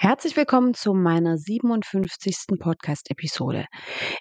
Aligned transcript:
Herzlich 0.00 0.36
willkommen 0.36 0.74
zu 0.74 0.94
meiner 0.94 1.38
57. 1.38 2.56
Podcast-Episode. 2.60 3.64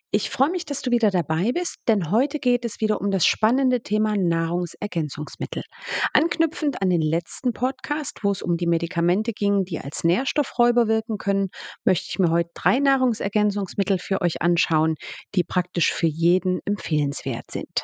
Ich 0.10 0.32
freue 0.32 0.50
mich, 0.50 0.66
dass 0.66 0.82
du 0.82 0.90
wieder 0.90 1.12
dabei 1.12 1.52
bist, 1.52 1.76
denn 1.88 2.10
heute 2.10 2.40
geht 2.40 2.66
es 2.66 2.82
wieder 2.82 3.00
um 3.00 3.12
das 3.12 3.28
spannende 3.28 3.84
Thema 3.84 4.16
Nahrungsergänzungsmittel. 4.18 5.62
Anknüpfend 6.14 6.82
an 6.82 6.90
den 6.90 7.04
letzten 7.04 7.54
Podcast, 7.54 8.24
wo 8.24 8.32
es 8.32 8.42
um 8.42 8.58
die 8.58 8.66
Medikamente 8.66 9.34
ging, 9.34 9.66
die 9.66 9.78
als 9.78 10.04
Nährstoffräuber 10.04 10.88
wirken 10.88 11.20
können, 11.20 11.50
möchte 11.86 12.08
ich 12.10 12.18
mir 12.18 12.32
heute 12.32 12.50
drei 12.56 12.80
Nahrungsergänzungsmittel 12.80 14.00
für 14.00 14.24
euch 14.24 14.42
anschauen, 14.42 14.96
die 15.36 15.44
praktisch 15.44 15.94
für 15.94 16.08
jeden 16.08 16.60
empfehlenswert 16.66 17.52
sind. 17.52 17.84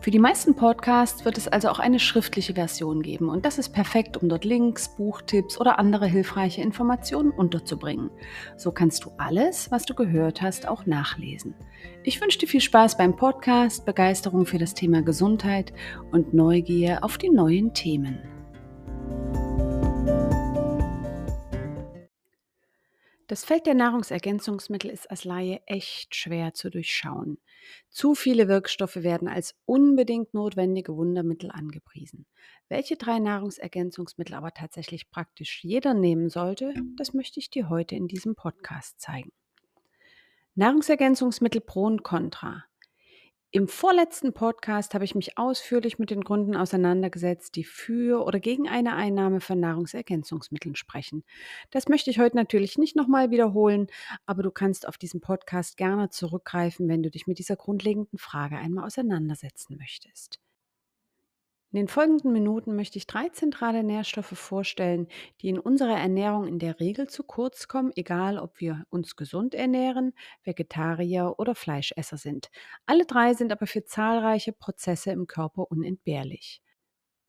Für 0.00 0.10
die 0.10 0.18
meisten 0.18 0.54
Podcasts 0.54 1.24
wird 1.24 1.36
es 1.36 1.48
also 1.48 1.68
auch 1.68 1.78
eine 1.78 1.98
schriftliche 1.98 2.54
Version 2.54 3.02
geben 3.02 3.28
und 3.28 3.44
das 3.44 3.58
ist 3.58 3.70
perfekt, 3.70 4.16
um 4.16 4.28
dort 4.28 4.44
Links, 4.44 4.94
Buchtipps 4.96 5.58
oder 5.58 5.78
andere 5.78 6.06
hilfreiche 6.06 6.62
Informationen 6.62 7.30
unterzubringen. 7.30 8.10
So 8.56 8.70
kannst 8.70 9.04
du 9.04 9.10
alles, 9.18 9.70
was 9.70 9.84
du 9.84 9.94
gehört 9.94 10.42
hast, 10.42 10.68
auch 10.68 10.86
nachlesen. 10.86 11.54
Ich 12.04 12.20
wünsche 12.20 12.38
dir 12.38 12.46
viel 12.46 12.60
Spaß 12.60 12.96
beim 12.96 13.16
Podcast, 13.16 13.84
Begeisterung 13.84 14.46
für 14.46 14.58
das 14.58 14.74
Thema 14.74 15.02
Gesundheit 15.02 15.72
und 16.12 16.34
Neugier 16.34 17.02
auf 17.02 17.18
die 17.18 17.30
neuen 17.30 17.74
Themen. 17.74 18.18
Das 23.28 23.44
Feld 23.44 23.66
der 23.66 23.74
Nahrungsergänzungsmittel 23.74 24.88
ist 24.88 25.10
als 25.10 25.24
Laie 25.24 25.60
echt 25.66 26.14
schwer 26.14 26.54
zu 26.54 26.70
durchschauen. 26.70 27.38
Zu 27.90 28.14
viele 28.14 28.46
Wirkstoffe 28.46 28.96
werden 28.96 29.26
als 29.26 29.56
unbedingt 29.64 30.32
notwendige 30.32 30.96
Wundermittel 30.96 31.50
angepriesen. 31.50 32.26
Welche 32.68 32.94
drei 32.96 33.18
Nahrungsergänzungsmittel 33.18 34.36
aber 34.36 34.52
tatsächlich 34.52 35.10
praktisch 35.10 35.64
jeder 35.64 35.92
nehmen 35.92 36.30
sollte, 36.30 36.72
das 36.96 37.14
möchte 37.14 37.40
ich 37.40 37.50
dir 37.50 37.68
heute 37.68 37.96
in 37.96 38.06
diesem 38.06 38.36
Podcast 38.36 39.00
zeigen. 39.00 39.32
Nahrungsergänzungsmittel 40.54 41.62
pro 41.62 41.82
und 41.82 42.04
contra. 42.04 42.64
Im 43.56 43.68
vorletzten 43.68 44.34
Podcast 44.34 44.92
habe 44.92 45.06
ich 45.06 45.14
mich 45.14 45.38
ausführlich 45.38 45.98
mit 45.98 46.10
den 46.10 46.22
Gründen 46.22 46.54
auseinandergesetzt, 46.54 47.56
die 47.56 47.64
für 47.64 48.22
oder 48.22 48.38
gegen 48.38 48.68
eine 48.68 48.94
Einnahme 48.94 49.40
von 49.40 49.58
Nahrungsergänzungsmitteln 49.58 50.76
sprechen. 50.76 51.24
Das 51.70 51.88
möchte 51.88 52.10
ich 52.10 52.18
heute 52.18 52.36
natürlich 52.36 52.76
nicht 52.76 52.96
nochmal 52.96 53.30
wiederholen, 53.30 53.86
aber 54.26 54.42
du 54.42 54.50
kannst 54.50 54.86
auf 54.86 54.98
diesen 54.98 55.22
Podcast 55.22 55.78
gerne 55.78 56.10
zurückgreifen, 56.10 56.86
wenn 56.86 57.02
du 57.02 57.10
dich 57.10 57.26
mit 57.26 57.38
dieser 57.38 57.56
grundlegenden 57.56 58.18
Frage 58.18 58.58
einmal 58.58 58.84
auseinandersetzen 58.84 59.78
möchtest. 59.78 60.38
In 61.76 61.82
den 61.82 61.88
folgenden 61.88 62.32
Minuten 62.32 62.74
möchte 62.74 62.96
ich 62.96 63.06
drei 63.06 63.28
zentrale 63.28 63.84
Nährstoffe 63.84 64.28
vorstellen, 64.28 65.08
die 65.42 65.50
in 65.50 65.58
unserer 65.58 65.98
Ernährung 65.98 66.46
in 66.46 66.58
der 66.58 66.80
Regel 66.80 67.06
zu 67.06 67.22
kurz 67.22 67.68
kommen, 67.68 67.92
egal 67.96 68.38
ob 68.38 68.60
wir 68.60 68.86
uns 68.88 69.14
gesund 69.14 69.54
ernähren, 69.54 70.14
Vegetarier 70.42 71.34
oder 71.36 71.54
Fleischesser 71.54 72.16
sind. 72.16 72.48
Alle 72.86 73.04
drei 73.04 73.34
sind 73.34 73.52
aber 73.52 73.66
für 73.66 73.84
zahlreiche 73.84 74.54
Prozesse 74.54 75.10
im 75.10 75.26
Körper 75.26 75.70
unentbehrlich. 75.70 76.62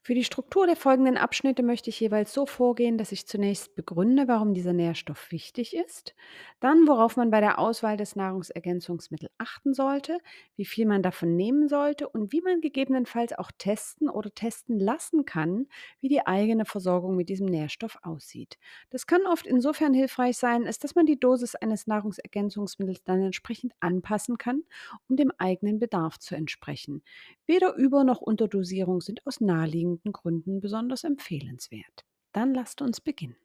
Für 0.07 0.15
die 0.15 0.23
Struktur 0.23 0.65
der 0.65 0.77
folgenden 0.77 1.17
Abschnitte 1.17 1.63
möchte 1.63 1.89
ich 1.89 1.99
jeweils 1.99 2.33
so 2.33 2.45
vorgehen, 2.45 2.97
dass 2.97 3.11
ich 3.11 3.27
zunächst 3.27 3.75
begründe, 3.75 4.29
warum 4.29 4.53
dieser 4.53 4.71
Nährstoff 4.71 5.33
wichtig 5.33 5.75
ist, 5.75 6.15
dann 6.61 6.87
worauf 6.87 7.17
man 7.17 7.29
bei 7.29 7.41
der 7.41 7.59
Auswahl 7.59 7.97
des 7.97 8.15
Nahrungsergänzungsmittels 8.15 9.33
achten 9.37 9.73
sollte, 9.73 10.19
wie 10.55 10.63
viel 10.63 10.85
man 10.85 11.03
davon 11.03 11.35
nehmen 11.35 11.67
sollte 11.67 12.07
und 12.07 12.31
wie 12.31 12.39
man 12.39 12.61
gegebenenfalls 12.61 13.33
auch 13.33 13.51
testen 13.57 14.07
oder 14.09 14.33
testen 14.33 14.79
lassen 14.79 15.25
kann, 15.25 15.67
wie 15.99 16.07
die 16.07 16.25
eigene 16.25 16.63
Versorgung 16.63 17.17
mit 17.17 17.27
diesem 17.27 17.47
Nährstoff 17.47 17.97
aussieht. 18.01 18.57
Das 18.89 19.07
kann 19.07 19.27
oft 19.27 19.45
insofern 19.45 19.93
hilfreich 19.93 20.37
sein, 20.37 20.65
als 20.65 20.79
dass 20.79 20.95
man 20.95 21.05
die 21.05 21.19
Dosis 21.19 21.53
eines 21.55 21.85
Nahrungsergänzungsmittels 21.85 23.03
dann 23.03 23.23
entsprechend 23.23 23.73
anpassen 23.81 24.37
kann, 24.37 24.63
um 25.09 25.17
dem 25.17 25.33
eigenen 25.37 25.79
Bedarf 25.79 26.17
zu 26.17 26.33
entsprechen. 26.33 27.03
Weder 27.45 27.75
Über- 27.75 28.05
noch 28.05 28.21
Unterdosierung 28.21 29.01
sind 29.01 29.27
aus 29.27 29.41
naheliegenden 29.41 29.96
bestimmten 29.97 30.11
Gründen 30.11 30.61
besonders 30.61 31.03
empfehlenswert. 31.03 32.05
Dann 32.31 32.53
lasst 32.53 32.81
uns 32.81 33.01
beginnen. 33.01 33.35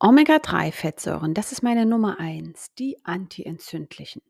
Omega-3-Fettsäuren, 0.00 1.34
das 1.34 1.52
ist 1.52 1.62
meine 1.62 1.86
Nummer 1.86 2.18
1, 2.18 2.74
die 2.74 2.96
antientzündlichen. 3.04 4.22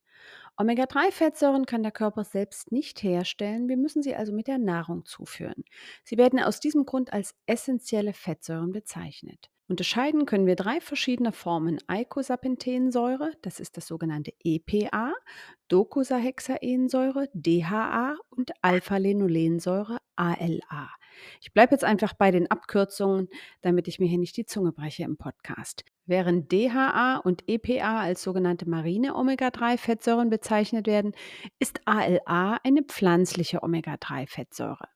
Omega-3-Fettsäuren 0.59 1.65
kann 1.65 1.83
der 1.83 1.93
Körper 1.93 2.25
selbst 2.25 2.73
nicht 2.73 3.03
herstellen, 3.03 3.69
wir 3.69 3.79
müssen 3.79 4.03
sie 4.03 4.15
also 4.15 4.35
mit 4.35 4.49
der 4.49 4.59
Nahrung 4.59 5.07
zuführen. 5.07 5.65
Sie 6.05 6.19
werden 6.19 6.41
aus 6.41 6.61
diesem 6.61 6.85
Grund 6.85 7.15
als 7.15 7.35
essentielle 7.47 8.13
Fettsäuren 8.13 8.73
bezeichnet. 8.73 9.51
Unterscheiden 9.69 10.27
können 10.27 10.47
wir 10.47 10.57
drei 10.57 10.81
verschiedene 10.81 11.33
Formen 11.33 11.79
Eicosapentaensäure, 11.87 13.33
das 13.43 13.61
ist 13.61 13.77
das 13.77 13.87
sogenannte 13.87 14.33
EPA, 14.43 15.15
Docosahexaensäure, 15.69 17.29
DHA 17.33 18.17
und 18.31 18.51
Alpha-Linolensäure, 18.61 19.99
ALA. 20.17 20.91
Ich 21.41 21.53
bleibe 21.53 21.73
jetzt 21.73 21.85
einfach 21.85 22.15
bei 22.15 22.31
den 22.31 22.51
Abkürzungen, 22.51 23.29
damit 23.61 23.87
ich 23.87 24.01
mir 24.01 24.09
hier 24.09 24.19
nicht 24.19 24.37
die 24.37 24.47
Zunge 24.47 24.73
breche 24.73 25.05
im 25.05 25.17
Podcast. 25.17 25.85
Während 26.07 26.51
DHA 26.51 27.19
und 27.19 27.49
EPA 27.49 28.01
als 28.01 28.23
sogenannte 28.23 28.69
marine 28.69 29.15
Omega-3-Fettsäuren 29.15 30.29
bezeichnet 30.29 30.87
werden, 30.87 31.13
ist 31.61 31.81
ALA 31.85 32.59
eine 32.65 32.83
pflanzliche 32.83 33.63
Omega-3-Fettsäure. 33.63 34.89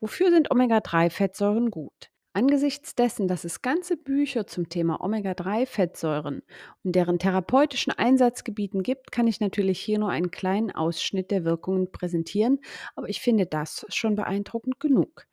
Wofür 0.00 0.30
sind 0.30 0.50
Omega-3-Fettsäuren 0.50 1.70
gut? 1.70 2.10
Angesichts 2.38 2.94
dessen, 2.94 3.26
dass 3.26 3.42
es 3.42 3.62
ganze 3.62 3.96
Bücher 3.96 4.46
zum 4.46 4.68
Thema 4.68 5.00
Omega-3-Fettsäuren 5.00 6.42
und 6.84 6.94
deren 6.94 7.18
therapeutischen 7.18 7.92
Einsatzgebieten 7.92 8.84
gibt, 8.84 9.10
kann 9.10 9.26
ich 9.26 9.40
natürlich 9.40 9.80
hier 9.80 9.98
nur 9.98 10.10
einen 10.10 10.30
kleinen 10.30 10.70
Ausschnitt 10.70 11.32
der 11.32 11.42
Wirkungen 11.42 11.90
präsentieren, 11.90 12.60
aber 12.94 13.08
ich 13.08 13.20
finde 13.20 13.46
das 13.46 13.86
schon 13.88 14.14
beeindruckend 14.14 14.78
genug. 14.78 15.26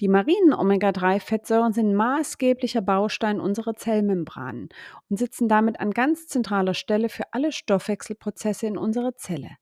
Die 0.00 0.08
marinen 0.08 0.52
Omega-3-Fettsäuren 0.52 1.72
sind 1.72 1.94
maßgeblicher 1.94 2.82
Baustein 2.82 3.40
unserer 3.40 3.72
Zellmembranen 3.72 4.68
und 5.08 5.18
sitzen 5.18 5.48
damit 5.48 5.80
an 5.80 5.92
ganz 5.92 6.26
zentraler 6.26 6.74
Stelle 6.74 7.08
für 7.08 7.32
alle 7.32 7.52
Stoffwechselprozesse 7.52 8.66
in 8.66 8.76
unserer 8.76 9.16
Zelle. 9.16 9.56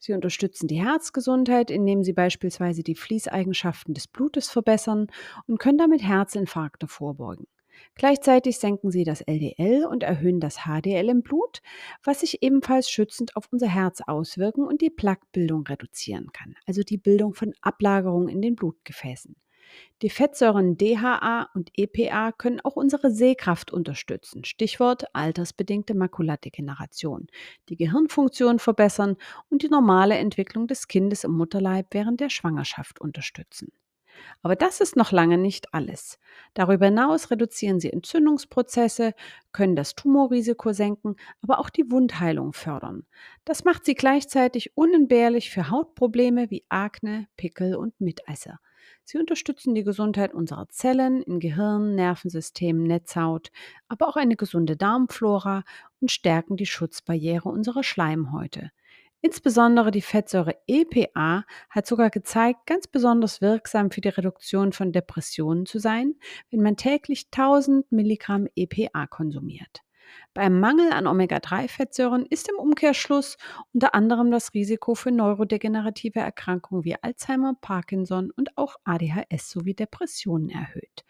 Sie 0.00 0.14
unterstützen 0.14 0.66
die 0.66 0.82
Herzgesundheit, 0.82 1.70
indem 1.70 2.02
sie 2.02 2.14
beispielsweise 2.14 2.82
die 2.82 2.94
Fließeigenschaften 2.94 3.92
des 3.92 4.08
Blutes 4.08 4.48
verbessern 4.50 5.08
und 5.46 5.60
können 5.60 5.76
damit 5.76 6.02
Herzinfarkte 6.02 6.88
vorbeugen. 6.88 7.46
Gleichzeitig 7.94 8.58
senken 8.58 8.90
sie 8.90 9.04
das 9.04 9.20
LDL 9.20 9.84
und 9.84 10.02
erhöhen 10.02 10.40
das 10.40 10.60
HDL 10.64 11.08
im 11.10 11.22
Blut, 11.22 11.60
was 12.02 12.20
sich 12.20 12.42
ebenfalls 12.42 12.90
schützend 12.90 13.36
auf 13.36 13.48
unser 13.50 13.68
Herz 13.68 14.00
auswirken 14.06 14.66
und 14.66 14.80
die 14.80 14.90
Plaquebildung 14.90 15.66
reduzieren 15.66 16.32
kann, 16.32 16.54
also 16.66 16.82
die 16.82 16.98
Bildung 16.98 17.34
von 17.34 17.52
Ablagerungen 17.60 18.28
in 18.28 18.40
den 18.40 18.56
Blutgefäßen. 18.56 19.36
Die 20.02 20.10
Fettsäuren 20.10 20.76
DHA 20.76 21.50
und 21.54 21.70
EPA 21.76 22.32
können 22.32 22.60
auch 22.60 22.76
unsere 22.76 23.10
Sehkraft 23.10 23.72
unterstützen. 23.72 24.44
Stichwort 24.44 25.04
altersbedingte 25.14 25.94
Makuladegeneration, 25.94 27.26
die 27.68 27.76
Gehirnfunktion 27.76 28.58
verbessern 28.58 29.16
und 29.48 29.62
die 29.62 29.68
normale 29.68 30.16
Entwicklung 30.16 30.66
des 30.66 30.88
Kindes 30.88 31.24
im 31.24 31.32
Mutterleib 31.32 31.88
während 31.90 32.20
der 32.20 32.30
Schwangerschaft 32.30 33.00
unterstützen. 33.00 33.72
Aber 34.42 34.56
das 34.56 34.80
ist 34.80 34.96
noch 34.96 35.12
lange 35.12 35.38
nicht 35.38 35.72
alles. 35.74 36.18
Darüber 36.54 36.86
hinaus 36.86 37.30
reduzieren 37.30 37.80
sie 37.80 37.92
Entzündungsprozesse, 37.92 39.14
können 39.52 39.76
das 39.76 39.94
Tumorrisiko 39.94 40.72
senken, 40.72 41.16
aber 41.42 41.58
auch 41.58 41.70
die 41.70 41.90
Wundheilung 41.90 42.52
fördern. 42.52 43.06
Das 43.44 43.64
macht 43.64 43.84
sie 43.84 43.94
gleichzeitig 43.94 44.76
unentbehrlich 44.76 45.50
für 45.50 45.70
Hautprobleme 45.70 46.50
wie 46.50 46.64
Akne, 46.68 47.28
Pickel 47.36 47.74
und 47.74 48.00
Mitesser. 48.00 48.60
Sie 49.04 49.18
unterstützen 49.18 49.74
die 49.74 49.84
Gesundheit 49.84 50.34
unserer 50.34 50.68
Zellen 50.68 51.22
in 51.22 51.40
Gehirn, 51.40 51.94
Nervensystem, 51.94 52.82
Netzhaut, 52.82 53.50
aber 53.88 54.08
auch 54.08 54.16
eine 54.16 54.36
gesunde 54.36 54.76
Darmflora 54.76 55.64
und 56.00 56.10
stärken 56.10 56.56
die 56.56 56.66
Schutzbarriere 56.66 57.48
unserer 57.48 57.82
Schleimhäute. 57.82 58.70
Insbesondere 59.22 59.90
die 59.90 60.00
Fettsäure 60.00 60.56
EPA 60.66 61.44
hat 61.68 61.86
sogar 61.86 62.08
gezeigt, 62.08 62.66
ganz 62.66 62.86
besonders 62.86 63.42
wirksam 63.42 63.90
für 63.90 64.00
die 64.00 64.08
Reduktion 64.08 64.72
von 64.72 64.92
Depressionen 64.92 65.66
zu 65.66 65.78
sein, 65.78 66.14
wenn 66.50 66.62
man 66.62 66.76
täglich 66.76 67.26
1000 67.26 67.92
Milligramm 67.92 68.48
EPA 68.56 69.06
konsumiert. 69.06 69.82
Beim 70.34 70.60
Mangel 70.60 70.92
an 70.92 71.06
Omega-3-Fettsäuren 71.06 72.24
ist 72.26 72.48
im 72.48 72.56
Umkehrschluss 72.56 73.36
unter 73.72 73.94
anderem 73.94 74.30
das 74.30 74.54
Risiko 74.54 74.94
für 74.94 75.10
neurodegenerative 75.10 76.20
Erkrankungen 76.20 76.84
wie 76.84 76.96
Alzheimer, 77.02 77.54
Parkinson 77.60 78.30
und 78.30 78.56
auch 78.56 78.76
ADHS 78.84 79.50
sowie 79.50 79.74
Depressionen 79.74 80.48
erhöht. 80.48 81.04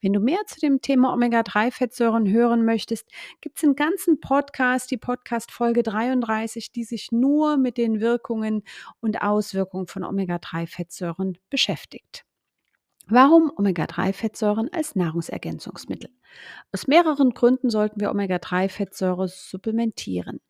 Wenn 0.00 0.12
du 0.12 0.20
mehr 0.20 0.40
zu 0.46 0.60
dem 0.60 0.80
Thema 0.80 1.12
Omega-3-Fettsäuren 1.14 2.30
hören 2.30 2.64
möchtest, 2.64 3.08
gibt 3.40 3.58
es 3.58 3.64
einen 3.64 3.76
ganzen 3.76 4.20
Podcast, 4.20 4.90
die 4.90 4.98
Podcast-Folge 4.98 5.82
33, 5.82 6.72
die 6.72 6.84
sich 6.84 7.12
nur 7.12 7.56
mit 7.56 7.78
den 7.78 8.00
Wirkungen 8.00 8.64
und 9.00 9.22
Auswirkungen 9.22 9.86
von 9.86 10.04
Omega-3-Fettsäuren 10.04 11.38
beschäftigt. 11.48 12.24
Warum 13.06 13.52
Omega-3-Fettsäuren 13.54 14.70
als 14.72 14.96
Nahrungsergänzungsmittel? 14.96 16.08
Aus 16.72 16.86
mehreren 16.86 17.34
Gründen 17.34 17.68
sollten 17.68 18.00
wir 18.00 18.10
Omega-3-Fettsäure 18.10 19.28
supplementieren. 19.28 20.40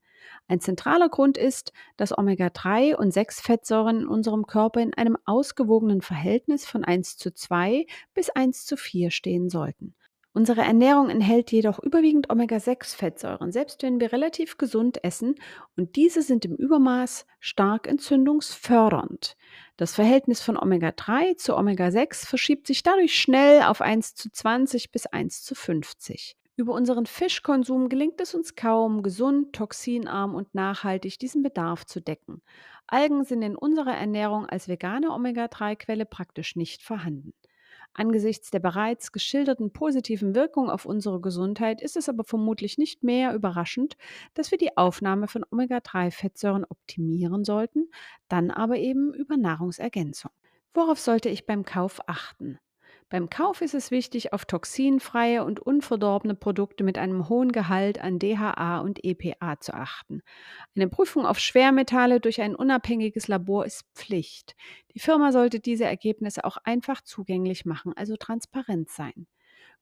Ein 0.47 0.61
zentraler 0.61 1.09
Grund 1.09 1.37
ist, 1.37 1.73
dass 1.97 2.17
Omega-3 2.17 2.95
und 2.95 3.12
6-Fettsäuren 3.12 4.03
in 4.03 4.06
unserem 4.06 4.47
Körper 4.47 4.81
in 4.81 4.95
einem 4.95 5.19
ausgewogenen 5.25 6.01
Verhältnis 6.01 6.65
von 6.65 6.85
1 6.85 7.17
zu 7.17 7.35
2 7.35 7.87
bis 8.15 8.31
1 8.31 8.67
zu 8.67 8.77
4 8.77 9.11
stehen 9.11 9.49
sollten. 9.49 9.97
Unsere 10.37 10.63
Ernährung 10.63 11.11
enthält 11.11 11.53
jedoch 11.53 11.79
überwiegend 11.79 12.29
Omega-6-Fettsäuren, 12.29 13.53
selbst 13.53 13.85
wenn 13.85 14.01
wir 14.01 14.11
relativ 14.11 14.59
gesund 14.59 15.05
essen, 15.05 15.37
und 15.77 15.95
diese 15.95 16.23
sind 16.23 16.45
im 16.45 16.57
Übermaß 16.57 17.25
stark 17.39 17.87
entzündungsfördernd. 17.87 19.37
Das 19.77 19.95
Verhältnis 19.95 20.43
von 20.43 20.57
Omega-3 20.57 21.37
zu 21.37 21.57
Omega-6 21.57 22.27
verschiebt 22.27 22.67
sich 22.67 22.83
dadurch 22.83 23.17
schnell 23.17 23.63
auf 23.63 23.81
1 23.81 24.17
zu 24.17 24.29
20 24.29 24.91
bis 24.91 25.07
1 25.07 25.45
zu 25.45 25.55
50. 25.55 26.37
Über 26.57 26.73
unseren 26.73 27.07
Fischkonsum 27.07 27.89
gelingt 27.89 28.21
es 28.21 28.35
uns 28.35 28.57
kaum, 28.57 29.05
gesund, 29.05 29.53
toxinarm 29.55 30.35
und 30.35 30.53
nachhaltig 30.53 31.17
diesen 31.21 31.45
Bedarf 31.45 31.87
zu 31.87 32.01
decken. 32.01 32.43
Algen 32.89 33.23
sind 33.23 33.43
in 33.43 33.55
unserer 33.55 33.95
Ernährung 33.95 34.47
als 34.47 34.67
vegane 34.67 35.13
Omega-3-Quelle 35.13 36.07
praktisch 36.07 36.57
nicht 36.57 36.83
vorhanden. 36.83 37.35
Angesichts 37.94 38.50
der 38.50 38.58
bereits 38.58 39.12
geschilderten 39.12 39.73
positiven 39.73 40.35
Wirkung 40.35 40.69
auf 40.69 40.85
unsere 40.85 41.20
Gesundheit 41.20 41.81
ist 41.81 41.96
es 41.96 42.08
aber 42.08 42.25
vermutlich 42.25 42.76
nicht 42.76 43.05
mehr 43.05 43.35
überraschend, 43.35 43.96
dass 44.35 44.50
wir 44.50 44.58
die 44.58 44.76
Aufnahme 44.76 45.29
von 45.29 45.44
Omega-3-Fettsäuren 45.49 46.64
optimieren 46.64 47.44
sollten, 47.44 47.88
dann 48.29 48.50
aber 48.50 48.79
eben 48.79 49.14
über 49.14 49.37
Nahrungsergänzung. 49.37 50.32
Worauf 50.75 50.99
sollte 50.99 51.29
ich 51.29 51.46
beim 51.46 51.64
Kauf 51.64 52.00
achten? 52.08 52.58
Beim 53.14 53.31
Kauf 53.31 53.61
ist 53.61 53.75
es 53.75 53.93
wichtig, 53.93 54.32
auf 54.32 54.44
toxinfreie 54.44 55.44
und 55.44 55.61
unverdorbene 55.61 56.34
Produkte 56.34 56.82
mit 56.82 56.99
einem 56.99 57.28
hohen 57.28 57.52
Gehalt 57.52 58.00
an 58.00 58.19
DHA 58.19 58.81
und 58.81 59.05
EPA 59.05 59.61
zu 59.61 59.72
achten. 59.72 60.20
Eine 60.75 60.88
Prüfung 60.88 61.25
auf 61.25 61.38
Schwermetalle 61.38 62.19
durch 62.19 62.40
ein 62.40 62.56
unabhängiges 62.56 63.28
Labor 63.28 63.66
ist 63.66 63.84
Pflicht. 63.94 64.56
Die 64.94 64.99
Firma 64.99 65.31
sollte 65.31 65.61
diese 65.61 65.84
Ergebnisse 65.84 66.44
auch 66.44 66.56
einfach 66.64 67.02
zugänglich 67.02 67.64
machen, 67.64 67.93
also 67.94 68.16
transparent 68.16 68.90
sein. 68.90 69.28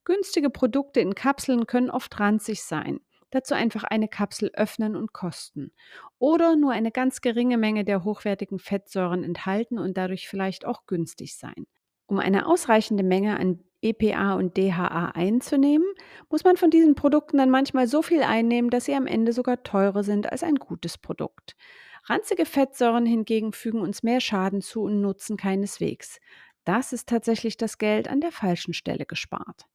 Günstige 0.03 0.51
Produkte 0.51 0.99
in 0.99 1.15
Kapseln 1.15 1.65
können 1.65 1.89
oft 1.89 2.19
ranzig 2.19 2.61
sein. 2.61 2.99
Dazu 3.31 3.55
einfach 3.55 3.83
eine 3.83 4.09
Kapsel 4.09 4.51
öffnen 4.53 4.95
und 4.95 5.11
kosten. 5.11 5.71
Oder 6.19 6.55
nur 6.55 6.73
eine 6.73 6.91
ganz 6.91 7.19
geringe 7.19 7.57
Menge 7.57 7.83
der 7.83 8.03
hochwertigen 8.03 8.59
Fettsäuren 8.59 9.23
enthalten 9.23 9.79
und 9.79 9.97
dadurch 9.97 10.27
vielleicht 10.27 10.65
auch 10.67 10.85
günstig 10.85 11.35
sein. 11.35 11.65
Um 12.05 12.19
eine 12.19 12.47
ausreichende 12.47 13.03
Menge 13.03 13.39
an 13.39 13.63
EPA 13.81 14.33
und 14.35 14.57
DHA 14.57 15.11
einzunehmen, 15.13 15.87
muss 16.29 16.43
man 16.43 16.57
von 16.57 16.69
diesen 16.69 16.95
Produkten 16.95 17.37
dann 17.37 17.49
manchmal 17.49 17.87
so 17.87 18.01
viel 18.01 18.23
einnehmen, 18.23 18.69
dass 18.69 18.85
sie 18.85 18.95
am 18.95 19.07
Ende 19.07 19.33
sogar 19.33 19.63
teurer 19.63 20.03
sind 20.03 20.31
als 20.31 20.43
ein 20.43 20.55
gutes 20.55 20.97
Produkt. 20.97 21.55
Ranzige 22.05 22.45
Fettsäuren 22.45 23.05
hingegen 23.05 23.53
fügen 23.53 23.81
uns 23.81 24.03
mehr 24.03 24.19
Schaden 24.19 24.61
zu 24.61 24.83
und 24.83 25.01
nutzen 25.01 25.37
keineswegs. 25.37 26.19
Das 26.65 26.93
ist 26.93 27.09
tatsächlich 27.09 27.57
das 27.57 27.77
Geld 27.77 28.07
an 28.07 28.21
der 28.21 28.31
falschen 28.31 28.73
Stelle 28.73 29.05
gespart. 29.05 29.67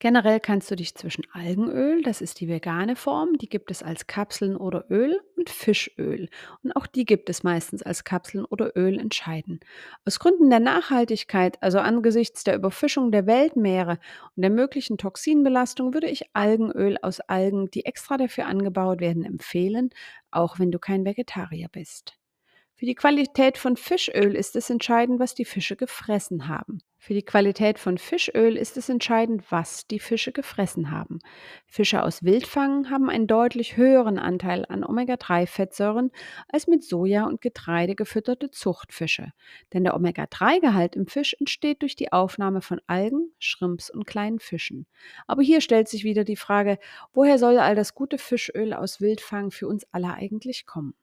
Generell 0.00 0.40
kannst 0.40 0.70
du 0.70 0.76
dich 0.76 0.94
zwischen 0.94 1.24
Algenöl, 1.32 2.02
das 2.02 2.20
ist 2.20 2.40
die 2.40 2.48
vegane 2.48 2.96
Form, 2.96 3.38
die 3.38 3.48
gibt 3.48 3.70
es 3.70 3.82
als 3.82 4.06
Kapseln 4.06 4.56
oder 4.56 4.90
Öl, 4.90 5.20
und 5.40 5.50
Fischöl. 5.50 6.28
Und 6.62 6.72
auch 6.76 6.86
die 6.86 7.04
gibt 7.04 7.28
es 7.30 7.42
meistens 7.42 7.82
als 7.82 8.04
Kapseln 8.04 8.44
oder 8.44 8.76
Öl 8.76 8.98
entscheiden. 8.98 9.60
Aus 10.04 10.18
Gründen 10.20 10.50
der 10.50 10.60
Nachhaltigkeit, 10.60 11.60
also 11.62 11.78
angesichts 11.80 12.44
der 12.44 12.54
Überfischung 12.54 13.10
der 13.10 13.26
Weltmeere 13.26 13.98
und 14.36 14.42
der 14.42 14.50
möglichen 14.50 14.98
Toxinbelastung, 14.98 15.94
würde 15.94 16.08
ich 16.08 16.34
Algenöl 16.34 16.98
aus 17.02 17.20
Algen, 17.20 17.70
die 17.70 17.86
extra 17.86 18.18
dafür 18.18 18.46
angebaut 18.46 19.00
werden, 19.00 19.24
empfehlen, 19.24 19.90
auch 20.30 20.58
wenn 20.58 20.70
du 20.70 20.78
kein 20.78 21.04
Vegetarier 21.04 21.68
bist. 21.72 22.19
Für 22.80 22.86
die 22.86 22.94
Qualität 22.94 23.58
von 23.58 23.76
Fischöl 23.76 24.34
ist 24.34 24.56
es 24.56 24.70
entscheidend, 24.70 25.20
was 25.20 25.34
die 25.34 25.44
Fische 25.44 25.76
gefressen 25.76 26.48
haben. 26.48 26.78
Für 26.96 27.12
die 27.12 27.22
Qualität 27.22 27.78
von 27.78 27.98
Fischöl 27.98 28.56
ist 28.56 28.78
es 28.78 28.88
entscheidend, 28.88 29.44
was 29.52 29.86
die 29.86 29.98
Fische 29.98 30.32
gefressen 30.32 30.90
haben. 30.90 31.18
Fische 31.66 32.02
aus 32.02 32.22
Wildfang 32.22 32.88
haben 32.88 33.10
einen 33.10 33.26
deutlich 33.26 33.76
höheren 33.76 34.18
Anteil 34.18 34.64
an 34.66 34.82
Omega-3-Fettsäuren 34.82 36.10
als 36.48 36.68
mit 36.68 36.82
Soja 36.82 37.26
und 37.26 37.42
Getreide 37.42 37.94
gefütterte 37.94 38.50
Zuchtfische. 38.50 39.34
Denn 39.74 39.84
der 39.84 39.94
Omega-3-Gehalt 39.94 40.96
im 40.96 41.06
Fisch 41.06 41.36
entsteht 41.38 41.82
durch 41.82 41.96
die 41.96 42.12
Aufnahme 42.14 42.62
von 42.62 42.80
Algen, 42.86 43.30
Shrimps 43.38 43.90
und 43.90 44.06
kleinen 44.06 44.38
Fischen. 44.38 44.86
Aber 45.26 45.42
hier 45.42 45.60
stellt 45.60 45.88
sich 45.88 46.02
wieder 46.04 46.24
die 46.24 46.36
Frage, 46.36 46.78
woher 47.12 47.36
soll 47.36 47.58
all 47.58 47.74
das 47.74 47.94
gute 47.94 48.16
Fischöl 48.16 48.72
aus 48.72 49.02
Wildfang 49.02 49.50
für 49.50 49.68
uns 49.68 49.84
alle 49.92 50.14
eigentlich 50.14 50.64
kommen? 50.64 50.94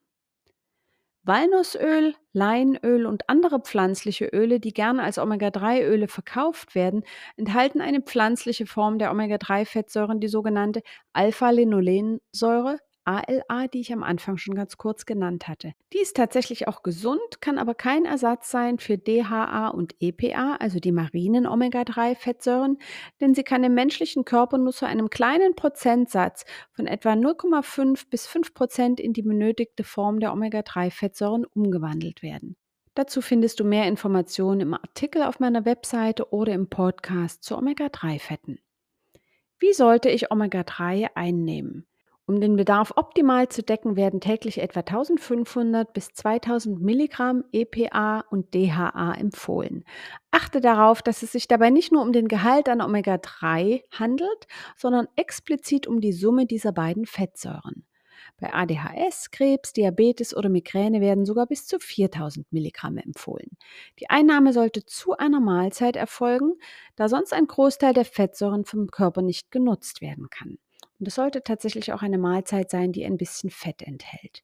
Walnussöl, 1.28 2.16
Leinöl 2.32 3.06
und 3.06 3.30
andere 3.30 3.60
pflanzliche 3.60 4.28
Öle, 4.28 4.60
die 4.62 4.74
gerne 4.74 5.04
als 5.04 5.18
Omega-3-Öle 5.20 6.08
verkauft 6.08 6.74
werden, 6.74 7.04
enthalten 7.36 7.82
eine 7.82 8.02
pflanzliche 8.02 8.66
Form 8.66 8.98
der 8.98 9.12
Omega-3-Fettsäuren, 9.12 10.22
die 10.22 10.30
sogenannte 10.30 10.82
Alpha-Linolensäure, 11.14 12.80
ALA, 13.08 13.68
die 13.68 13.80
ich 13.80 13.94
am 13.94 14.04
Anfang 14.04 14.38
schon 14.38 14.54
ganz 14.54 14.78
kurz 14.78 15.06
genannt 15.06 15.48
hatte. 15.48 15.74
Die 15.94 16.00
ist 16.00 16.18
tatsächlich 16.18 16.68
auch 16.68 16.84
gesund, 16.84 17.40
kann 17.40 17.58
aber 17.58 17.74
kein 17.74 18.06
Ersatz 18.06 18.52
sein 18.52 18.80
für 18.80 18.98
DHA 18.98 19.70
und 19.70 19.96
EPA, 20.00 20.58
also 20.60 20.80
die 20.80 20.92
marinen 20.92 21.48
Omega-3-Fettsäuren, 21.48 22.78
denn 23.22 23.34
sie 23.34 23.44
kann 23.44 23.64
im 23.64 23.74
menschlichen 23.74 24.26
Körper 24.26 24.58
nur 24.58 24.74
zu 24.74 24.86
einem 24.86 25.10
kleinen 25.10 25.56
Prozentsatz 25.56 26.46
von 26.74 26.86
etwa 26.86 27.14
0,5 27.14 28.10
bis 28.10 28.28
5 28.28 28.54
Prozent 28.54 29.00
in 29.00 29.14
die 29.14 29.22
benötigte 29.22 29.86
Form 29.86 30.20
der 30.20 30.34
Omega-3-Fettsäuren 30.34 31.46
umgewandelt 31.46 32.22
werden. 32.22 32.58
Dazu 32.94 33.22
findest 33.22 33.60
du 33.60 33.64
mehr 33.64 33.88
Informationen 33.88 34.60
im 34.60 34.74
Artikel 34.74 35.24
auf 35.24 35.40
meiner 35.40 35.66
Webseite 35.66 36.34
oder 36.34 36.54
im 36.54 36.68
Podcast 36.68 37.44
zu 37.44 37.58
Omega-3-Fetten. 37.58 38.60
Wie 39.60 39.74
sollte 39.74 40.10
ich 40.10 40.32
Omega-3 40.32 41.12
einnehmen? 41.16 41.88
Um 42.30 42.42
den 42.42 42.58
Bedarf 42.58 42.92
optimal 42.98 43.48
zu 43.48 43.64
decken, 43.64 43.96
werden 43.96 44.20
täglich 44.20 44.58
etwa 44.58 44.82
1500 44.82 45.94
bis 45.94 46.10
2000 46.12 46.82
Milligramm 46.82 47.46
EPA 47.54 48.26
und 48.30 48.54
DHA 48.54 49.14
empfohlen. 49.14 49.86
Achte 50.30 50.60
darauf, 50.60 51.02
dass 51.02 51.24
es 51.24 51.32
sich 51.32 51.48
dabei 51.48 51.70
nicht 51.70 51.94
nur 51.94 52.02
um 52.02 52.12
den 52.12 52.28
Gehalt 52.28 52.68
an 52.68 52.82
Omega-3 52.82 53.84
handelt, 53.92 54.48
sondern 54.76 55.08
explizit 55.16 55.88
um 55.88 56.02
die 56.02 56.12
Summe 56.12 56.46
dieser 56.46 56.74
beiden 56.74 57.06
Fettsäuren. 57.06 57.86
Bei 58.42 58.54
ADHS, 58.54 59.32
Krebs, 59.32 59.72
Diabetes 59.72 60.36
oder 60.36 60.50
Migräne 60.50 61.00
werden 61.00 61.26
sogar 61.26 61.48
bis 61.48 61.66
zu 61.66 61.80
4000 61.80 62.52
Milligramm 62.52 62.98
empfohlen. 62.98 63.58
Die 64.02 64.10
Einnahme 64.10 64.52
sollte 64.52 64.84
zu 64.84 65.16
einer 65.16 65.40
Mahlzeit 65.40 65.96
erfolgen, 65.96 66.56
da 66.98 67.08
sonst 67.08 67.32
ein 67.32 67.48
Großteil 67.48 67.94
der 67.94 68.06
Fettsäuren 68.06 68.66
vom 68.66 68.88
Körper 68.88 69.22
nicht 69.22 69.50
genutzt 69.50 70.02
werden 70.02 70.30
kann. 70.30 70.58
Und 71.00 71.08
es 71.08 71.16
sollte 71.16 71.44
tatsächlich 71.44 71.94
auch 71.94 72.02
eine 72.02 72.18
Mahlzeit 72.18 72.70
sein, 72.70 72.92
die 72.92 73.06
ein 73.06 73.18
bisschen 73.18 73.50
Fett 73.50 73.82
enthält. 73.82 74.44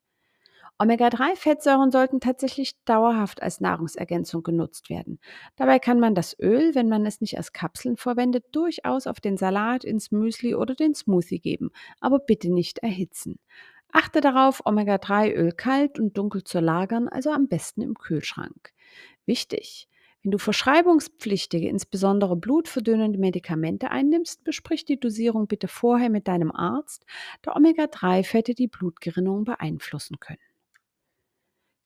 Omega-3-Fettsäuren 0.80 1.92
sollten 1.92 2.20
tatsächlich 2.20 2.74
dauerhaft 2.86 3.42
als 3.42 3.62
Nahrungsergänzung 3.62 4.44
genutzt 4.44 4.90
werden. 4.90 5.20
Dabei 5.56 5.80
kann 5.80 6.00
man 6.00 6.16
das 6.16 6.38
Öl, 6.40 6.74
wenn 6.76 6.90
man 6.90 7.06
es 7.06 7.22
nicht 7.22 7.38
als 7.38 7.54
Kapseln 7.54 7.96
verwendet, 7.96 8.46
durchaus 8.52 9.06
auf 9.08 9.22
den 9.22 9.38
Salat, 9.38 9.84
ins 9.84 10.12
Müsli 10.12 10.56
oder 10.56 10.74
den 10.76 10.96
Smoothie 10.96 11.40
geben, 11.40 11.70
aber 12.02 12.20
bitte 12.20 12.52
nicht 12.52 12.80
erhitzen. 12.80 13.40
Achte 13.92 14.22
darauf, 14.22 14.62
Omega-3-Öl 14.66 15.52
kalt 15.52 16.00
und 16.00 16.18
dunkel 16.18 16.44
zu 16.44 16.60
lagern, 16.60 17.08
also 17.08 17.30
am 17.30 17.48
besten 17.48 17.82
im 17.82 17.94
Kühlschrank. 17.94 18.74
Wichtig! 19.28 19.88
Wenn 20.24 20.32
du 20.32 20.38
verschreibungspflichtige, 20.38 21.68
insbesondere 21.68 22.38
blutverdünnende 22.38 23.20
Medikamente 23.20 23.92
einnimmst, 23.92 24.46
besprich 24.46 24.86
die 24.86 24.98
Dosierung 24.98 25.48
bitte 25.48 25.68
vorher 25.68 26.10
mit 26.10 26.30
deinem 26.30 26.52
Arzt, 26.52 27.06
da 27.42 27.54
Omega-3-Fette 27.56 28.54
die 28.54 28.68
Blutgerinnung 28.70 29.44
beeinflussen 29.44 30.20
können. 30.22 30.40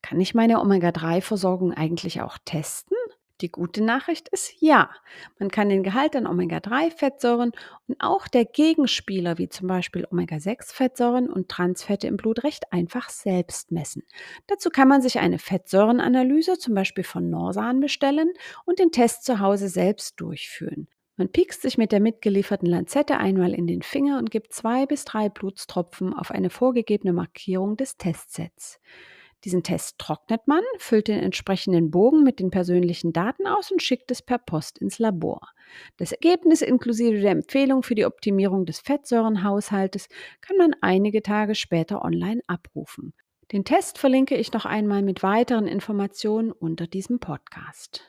Kann 0.04 0.22
ich 0.22 0.36
meine 0.36 0.62
Omega-3-Versorgung 0.62 1.74
eigentlich 1.74 2.22
auch 2.22 2.38
testen? 2.46 2.96
Die 3.42 3.52
gute 3.52 3.84
Nachricht 3.84 4.30
ist 4.30 4.54
ja. 4.60 4.90
Man 5.38 5.52
kann 5.52 5.70
den 5.70 5.84
Gehalt 5.84 6.16
an 6.16 6.26
Omega-3-Fettsäuren 6.26 7.52
und 7.88 7.96
auch 8.00 8.28
der 8.28 8.46
Gegenspieler 8.46 9.38
wie 9.38 9.48
zum 9.48 9.68
Beispiel 9.68 10.08
Omega-6-Fettsäuren 10.10 11.30
und 11.30 11.50
Transfette 11.50 12.08
im 12.08 12.18
Blut 12.18 12.44
recht 12.44 12.74
einfach 12.74 13.10
selbst 13.10 13.72
messen. 13.72 14.04
Dazu 14.48 14.70
kann 14.72 14.88
man 14.88 15.02
sich 15.02 15.20
eine 15.20 15.38
Fettsäurenanalyse 15.38 16.58
zum 16.58 16.74
Beispiel 16.74 17.04
von 17.04 17.30
Norsan 17.30 17.80
bestellen 17.80 18.32
und 18.66 18.80
den 18.80 18.92
Test 18.92 19.24
zu 19.24 19.40
Hause 19.40 19.70
selbst 19.70 20.20
durchführen. 20.20 20.88
Man 21.16 21.32
piekst 21.32 21.64
sich 21.64 21.78
mit 21.78 21.92
der 21.92 22.00
mitgelieferten 22.00 22.68
Lanzette 22.68 23.18
einmal 23.18 23.54
in 23.54 23.66
den 23.66 23.82
Finger 23.82 24.20
und 24.20 24.30
gibt 24.30 24.54
zwei 24.54 24.86
bis 24.86 25.04
drei 25.04 25.30
Blutstropfen 25.30 26.14
auf 26.14 26.30
eine 26.32 26.52
vorgegebene 26.52 27.12
Markierung 27.14 27.76
des 27.76 27.98
Testsets. 27.98 28.80
Diesen 29.48 29.64
Test 29.64 29.98
trocknet 29.98 30.46
man, 30.46 30.62
füllt 30.78 31.08
den 31.08 31.22
entsprechenden 31.22 31.90
Bogen 31.90 32.22
mit 32.22 32.42
den 32.42 32.52
persönlichen 32.52 33.14
Daten 33.14 33.48
aus 33.48 33.72
und 33.72 33.82
schickt 33.82 34.12
es 34.12 34.22
per 34.22 34.40
Post 34.40 34.78
ins 34.78 35.00
Labor. 35.00 35.40
Das 35.96 36.12
Ergebnis 36.12 36.62
inklusive 36.62 37.22
der 37.22 37.32
Empfehlung 37.32 37.82
für 37.82 37.96
die 37.96 38.04
Optimierung 38.04 38.66
des 38.66 38.82
Fettsäurenhaushaltes 38.82 40.10
kann 40.42 40.58
man 40.58 40.76
einige 40.82 41.22
Tage 41.22 41.56
später 41.56 42.04
online 42.04 42.42
abrufen. 42.48 43.14
Den 43.54 43.64
Test 43.64 43.98
verlinke 43.98 44.36
ich 44.36 44.52
noch 44.52 44.66
einmal 44.66 45.02
mit 45.02 45.24
weiteren 45.24 45.66
Informationen 45.66 46.52
unter 46.52 46.86
diesem 46.86 47.20
Podcast. 47.22 48.04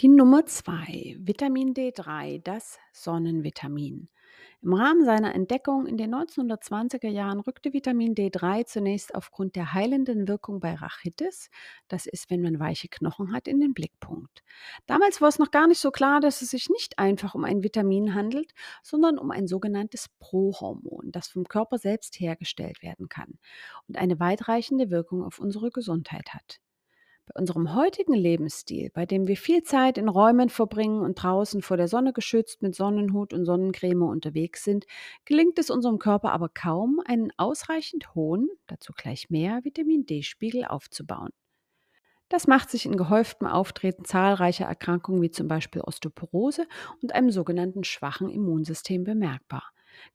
Die 0.00 0.08
Nummer 0.08 0.44
2, 0.44 1.18
Vitamin 1.20 1.72
D3, 1.72 2.42
das 2.42 2.80
Sonnenvitamin. 2.92 4.08
Im 4.64 4.74
Rahmen 4.74 5.04
seiner 5.04 5.34
Entdeckung 5.34 5.86
in 5.86 5.96
den 5.96 6.14
1920er 6.14 7.08
Jahren 7.08 7.40
rückte 7.40 7.72
Vitamin 7.72 8.14
D3 8.14 8.64
zunächst 8.64 9.12
aufgrund 9.12 9.56
der 9.56 9.72
heilenden 9.72 10.28
Wirkung 10.28 10.60
bei 10.60 10.74
Rachitis, 10.74 11.50
das 11.88 12.06
ist, 12.06 12.30
wenn 12.30 12.42
man 12.42 12.60
weiche 12.60 12.86
Knochen 12.86 13.32
hat, 13.32 13.48
in 13.48 13.58
den 13.58 13.74
Blickpunkt. 13.74 14.44
Damals 14.86 15.20
war 15.20 15.28
es 15.28 15.40
noch 15.40 15.50
gar 15.50 15.66
nicht 15.66 15.80
so 15.80 15.90
klar, 15.90 16.20
dass 16.20 16.42
es 16.42 16.50
sich 16.50 16.68
nicht 16.70 17.00
einfach 17.00 17.34
um 17.34 17.42
ein 17.42 17.64
Vitamin 17.64 18.14
handelt, 18.14 18.52
sondern 18.84 19.18
um 19.18 19.32
ein 19.32 19.48
sogenanntes 19.48 20.06
Prohormon, 20.20 21.10
das 21.10 21.26
vom 21.26 21.48
Körper 21.48 21.78
selbst 21.78 22.20
hergestellt 22.20 22.82
werden 22.82 23.08
kann 23.08 23.40
und 23.88 23.98
eine 23.98 24.20
weitreichende 24.20 24.90
Wirkung 24.90 25.24
auf 25.24 25.40
unsere 25.40 25.70
Gesundheit 25.70 26.34
hat. 26.34 26.60
Bei 27.26 27.40
unserem 27.40 27.74
heutigen 27.74 28.14
Lebensstil, 28.14 28.90
bei 28.92 29.06
dem 29.06 29.28
wir 29.28 29.36
viel 29.36 29.62
Zeit 29.62 29.96
in 29.96 30.08
Räumen 30.08 30.48
verbringen 30.48 31.02
und 31.02 31.22
draußen 31.22 31.62
vor 31.62 31.76
der 31.76 31.86
Sonne 31.86 32.12
geschützt 32.12 32.62
mit 32.62 32.74
Sonnenhut 32.74 33.32
und 33.32 33.44
Sonnencreme 33.44 34.02
unterwegs 34.02 34.64
sind, 34.64 34.86
gelingt 35.24 35.58
es 35.58 35.70
unserem 35.70 35.98
Körper 35.98 36.32
aber 36.32 36.48
kaum, 36.48 37.00
einen 37.04 37.30
ausreichend 37.36 38.14
hohen, 38.14 38.48
dazu 38.66 38.92
gleich 38.92 39.30
mehr, 39.30 39.60
Vitamin 39.62 40.04
D-Spiegel 40.04 40.64
aufzubauen. 40.64 41.30
Das 42.28 42.46
macht 42.46 42.70
sich 42.70 42.86
in 42.86 42.96
gehäuftem 42.96 43.46
Auftreten 43.46 44.04
zahlreicher 44.04 44.64
Erkrankungen 44.64 45.22
wie 45.22 45.30
zum 45.30 45.48
Beispiel 45.48 45.82
Osteoporose 45.82 46.66
und 47.02 47.14
einem 47.14 47.30
sogenannten 47.30 47.84
schwachen 47.84 48.30
Immunsystem 48.30 49.04
bemerkbar. 49.04 49.70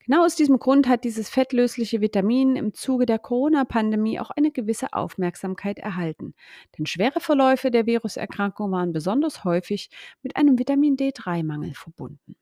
Genau 0.06 0.26
aus 0.26 0.36
diesem 0.36 0.60
Grund 0.60 0.88
hat 0.88 1.04
dieses 1.04 1.30
fettlösliche 1.30 2.02
Vitamin 2.02 2.56
im 2.56 2.74
Zuge 2.74 3.06
der 3.06 3.20
Corona-Pandemie 3.20 4.20
auch 4.20 4.30
eine 4.32 4.52
gewisse 4.52 4.94
Aufmerksamkeit 4.94 5.80
erhalten. 5.80 6.34
Denn 6.78 6.86
schwere 6.86 7.20
Verläufe 7.20 7.72
der 7.72 7.86
Viruserkrankung 7.86 8.72
waren 8.72 8.94
besonders 8.94 9.44
häufig 9.44 9.90
mit 10.24 10.36
einem 10.36 10.58
Vitamin 10.60 10.96
D3-Mangel 10.96 11.74
verbunden. 11.74 12.36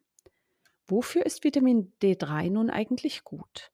Wofür 0.87 1.25
ist 1.25 1.43
Vitamin 1.43 1.91
D3 2.01 2.51
nun 2.51 2.69
eigentlich 2.69 3.23
gut? 3.23 3.71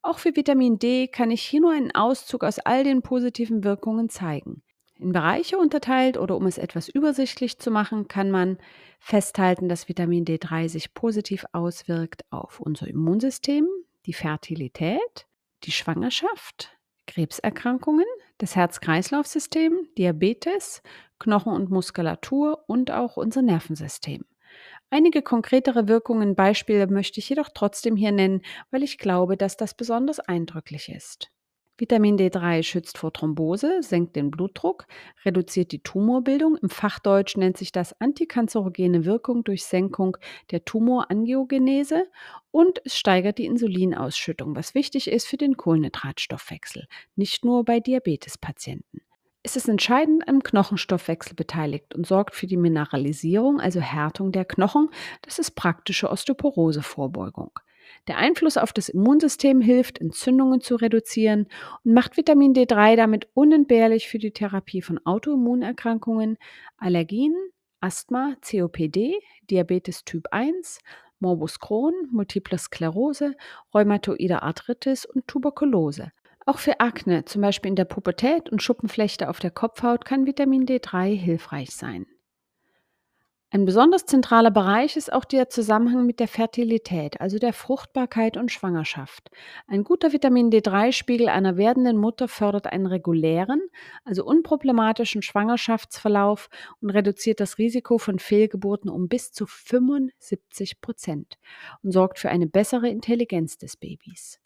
Auch 0.00 0.18
für 0.18 0.34
Vitamin 0.34 0.78
D 0.78 1.08
kann 1.08 1.30
ich 1.30 1.42
hier 1.42 1.60
nur 1.60 1.72
einen 1.72 1.94
Auszug 1.94 2.44
aus 2.44 2.58
all 2.58 2.84
den 2.84 3.02
positiven 3.02 3.64
Wirkungen 3.64 4.08
zeigen. 4.08 4.62
In 4.96 5.12
Bereiche 5.12 5.58
unterteilt 5.58 6.16
oder 6.16 6.36
um 6.36 6.46
es 6.46 6.56
etwas 6.56 6.88
übersichtlich 6.88 7.58
zu 7.58 7.70
machen, 7.70 8.06
kann 8.06 8.30
man 8.30 8.58
festhalten, 9.00 9.68
dass 9.68 9.88
Vitamin 9.88 10.24
D3 10.24 10.68
sich 10.68 10.94
positiv 10.94 11.44
auswirkt 11.52 12.24
auf 12.30 12.60
unser 12.60 12.86
Immunsystem, 12.86 13.66
die 14.06 14.12
Fertilität, 14.12 15.26
die 15.64 15.72
Schwangerschaft, 15.72 16.78
Krebserkrankungen, 17.06 18.06
das 18.38 18.56
Herz-Kreislauf-System, 18.56 19.88
Diabetes, 19.98 20.82
Knochen 21.18 21.52
und 21.52 21.70
Muskulatur 21.70 22.64
und 22.66 22.90
auch 22.90 23.16
unser 23.16 23.42
Nervensystem. 23.42 24.24
Einige 24.90 25.22
konkretere 25.22 25.88
Wirkungen, 25.88 26.36
Beispiele 26.36 26.86
möchte 26.86 27.18
ich 27.18 27.28
jedoch 27.28 27.48
trotzdem 27.52 27.96
hier 27.96 28.12
nennen, 28.12 28.42
weil 28.70 28.84
ich 28.84 28.98
glaube, 28.98 29.36
dass 29.36 29.56
das 29.56 29.74
besonders 29.74 30.20
eindrücklich 30.20 30.88
ist. 30.88 31.33
Vitamin 31.76 32.16
D3 32.16 32.62
schützt 32.62 32.98
vor 32.98 33.12
Thrombose, 33.12 33.82
senkt 33.82 34.14
den 34.14 34.30
Blutdruck, 34.30 34.86
reduziert 35.24 35.72
die 35.72 35.82
Tumorbildung. 35.82 36.56
Im 36.56 36.70
Fachdeutsch 36.70 37.36
nennt 37.36 37.56
sich 37.56 37.72
das 37.72 38.00
antikanzerogene 38.00 39.04
Wirkung 39.04 39.42
durch 39.42 39.64
Senkung 39.64 40.16
der 40.52 40.64
Tumorangiogenese 40.64 42.06
und 42.52 42.80
es 42.84 42.96
steigert 42.96 43.38
die 43.38 43.46
Insulinausschüttung, 43.46 44.54
was 44.54 44.76
wichtig 44.76 45.10
ist 45.10 45.26
für 45.26 45.36
den 45.36 45.56
Kohlenhydratstoffwechsel, 45.56 46.86
nicht 47.16 47.44
nur 47.44 47.64
bei 47.64 47.80
Diabetespatienten. 47.80 49.00
Es 49.42 49.56
ist 49.56 49.68
entscheidend 49.68 50.26
am 50.28 50.42
Knochenstoffwechsel 50.42 51.34
beteiligt 51.34 51.94
und 51.94 52.06
sorgt 52.06 52.34
für 52.34 52.46
die 52.46 52.56
Mineralisierung, 52.56 53.60
also 53.60 53.80
Härtung 53.80 54.30
der 54.30 54.44
Knochen. 54.44 54.88
Das 55.22 55.38
ist 55.38 55.50
praktische 55.50 56.08
Osteoporosevorbeugung. 56.08 57.50
Der 58.08 58.18
Einfluss 58.18 58.56
auf 58.56 58.72
das 58.72 58.88
Immunsystem 58.88 59.60
hilft, 59.60 60.00
Entzündungen 60.00 60.60
zu 60.60 60.76
reduzieren 60.76 61.48
und 61.84 61.94
macht 61.94 62.16
Vitamin 62.16 62.54
D3 62.54 62.96
damit 62.96 63.28
unentbehrlich 63.34 64.08
für 64.08 64.18
die 64.18 64.32
Therapie 64.32 64.82
von 64.82 65.00
Autoimmunerkrankungen, 65.04 66.38
Allergien, 66.76 67.34
Asthma, 67.80 68.36
COPD, 68.40 69.18
Diabetes 69.50 70.04
Typ 70.04 70.28
1, 70.30 70.78
Morbus 71.20 71.58
Crohn, 71.58 71.94
Multiple 72.10 72.58
Sklerose, 72.58 73.34
Rheumatoide 73.72 74.42
Arthritis 74.42 75.04
und 75.06 75.26
Tuberkulose. 75.26 76.12
Auch 76.46 76.58
für 76.58 76.80
Akne, 76.80 77.24
zum 77.24 77.40
Beispiel 77.40 77.70
in 77.70 77.76
der 77.76 77.86
Pubertät 77.86 78.50
und 78.50 78.62
Schuppenflechte 78.62 79.30
auf 79.30 79.38
der 79.38 79.50
Kopfhaut, 79.50 80.04
kann 80.04 80.26
Vitamin 80.26 80.66
D3 80.66 81.14
hilfreich 81.14 81.70
sein. 81.70 82.06
Ein 83.54 83.66
besonders 83.66 84.04
zentraler 84.04 84.50
Bereich 84.50 84.96
ist 84.96 85.12
auch 85.12 85.24
der 85.24 85.48
Zusammenhang 85.48 86.06
mit 86.06 86.18
der 86.18 86.26
Fertilität, 86.26 87.20
also 87.20 87.38
der 87.38 87.52
Fruchtbarkeit 87.52 88.36
und 88.36 88.50
Schwangerschaft. 88.50 89.30
Ein 89.68 89.84
guter 89.84 90.12
Vitamin 90.12 90.50
D3-Spiegel 90.50 91.28
einer 91.28 91.56
werdenden 91.56 91.96
Mutter 91.96 92.26
fördert 92.26 92.66
einen 92.66 92.86
regulären, 92.86 93.62
also 94.04 94.24
unproblematischen 94.24 95.22
Schwangerschaftsverlauf 95.22 96.50
und 96.80 96.90
reduziert 96.90 97.38
das 97.38 97.58
Risiko 97.58 97.98
von 97.98 98.18
Fehlgeburten 98.18 98.90
um 98.90 99.06
bis 99.06 99.30
zu 99.30 99.46
75 99.46 100.80
Prozent 100.80 101.38
und 101.84 101.92
sorgt 101.92 102.18
für 102.18 102.30
eine 102.30 102.48
bessere 102.48 102.88
Intelligenz 102.88 103.56
des 103.56 103.76
Babys. 103.76 104.40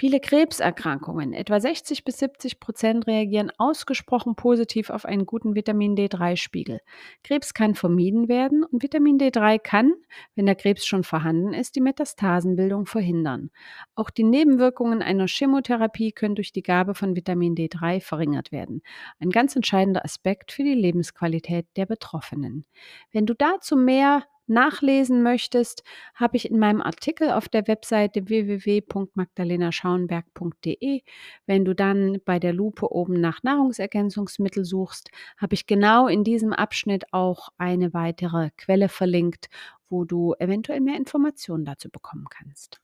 Viele 0.00 0.20
Krebserkrankungen, 0.20 1.32
etwa 1.32 1.58
60 1.58 2.04
bis 2.04 2.18
70 2.18 2.60
Prozent, 2.60 3.08
reagieren 3.08 3.50
ausgesprochen 3.58 4.36
positiv 4.36 4.90
auf 4.90 5.04
einen 5.04 5.26
guten 5.26 5.56
Vitamin 5.56 5.96
D3-Spiegel. 5.96 6.78
Krebs 7.24 7.52
kann 7.52 7.74
vermieden 7.74 8.28
werden 8.28 8.62
und 8.62 8.80
Vitamin 8.80 9.18
D3 9.18 9.58
kann, 9.58 9.92
wenn 10.36 10.46
der 10.46 10.54
Krebs 10.54 10.86
schon 10.86 11.02
vorhanden 11.02 11.52
ist, 11.52 11.74
die 11.74 11.80
Metastasenbildung 11.80 12.86
verhindern. 12.86 13.50
Auch 13.96 14.10
die 14.10 14.22
Nebenwirkungen 14.22 15.02
einer 15.02 15.26
Chemotherapie 15.26 16.12
können 16.12 16.36
durch 16.36 16.52
die 16.52 16.62
Gabe 16.62 16.94
von 16.94 17.16
Vitamin 17.16 17.56
D3 17.56 18.00
verringert 18.00 18.52
werden. 18.52 18.82
Ein 19.18 19.30
ganz 19.30 19.56
entscheidender 19.56 20.04
Aspekt 20.04 20.52
für 20.52 20.62
die 20.62 20.76
Lebensqualität 20.76 21.66
der 21.76 21.86
Betroffenen. 21.86 22.66
Wenn 23.10 23.26
du 23.26 23.34
dazu 23.34 23.74
mehr 23.74 24.22
nachlesen 24.48 25.22
möchtest, 25.22 25.84
habe 26.14 26.36
ich 26.36 26.50
in 26.50 26.58
meinem 26.58 26.80
Artikel 26.80 27.30
auf 27.30 27.48
der 27.48 27.68
Webseite 27.68 28.28
www.magdalenaschauenberg.de, 28.28 31.02
wenn 31.46 31.64
du 31.64 31.74
dann 31.74 32.20
bei 32.24 32.38
der 32.38 32.52
Lupe 32.52 32.92
oben 32.92 33.20
nach 33.20 33.42
Nahrungsergänzungsmittel 33.42 34.64
suchst, 34.64 35.10
habe 35.36 35.54
ich 35.54 35.66
genau 35.66 36.06
in 36.08 36.24
diesem 36.24 36.52
Abschnitt 36.52 37.12
auch 37.12 37.48
eine 37.58 37.94
weitere 37.94 38.50
Quelle 38.56 38.88
verlinkt, 38.88 39.48
wo 39.88 40.04
du 40.04 40.34
eventuell 40.38 40.80
mehr 40.80 40.96
Informationen 40.96 41.64
dazu 41.64 41.88
bekommen 41.90 42.26
kannst. 42.30 42.80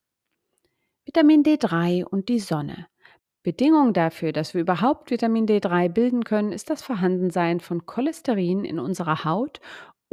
Vitamin 1.04 1.42
D3 1.42 2.04
und 2.04 2.28
die 2.28 2.40
Sonne. 2.40 2.86
Bedingung 3.44 3.92
dafür, 3.92 4.32
dass 4.32 4.54
wir 4.54 4.62
überhaupt 4.62 5.10
Vitamin 5.10 5.46
D3 5.46 5.90
bilden 5.90 6.24
können, 6.24 6.50
ist 6.50 6.70
das 6.70 6.82
Vorhandensein 6.82 7.60
von 7.60 7.84
Cholesterin 7.84 8.64
in 8.64 8.78
unserer 8.78 9.26
Haut 9.26 9.60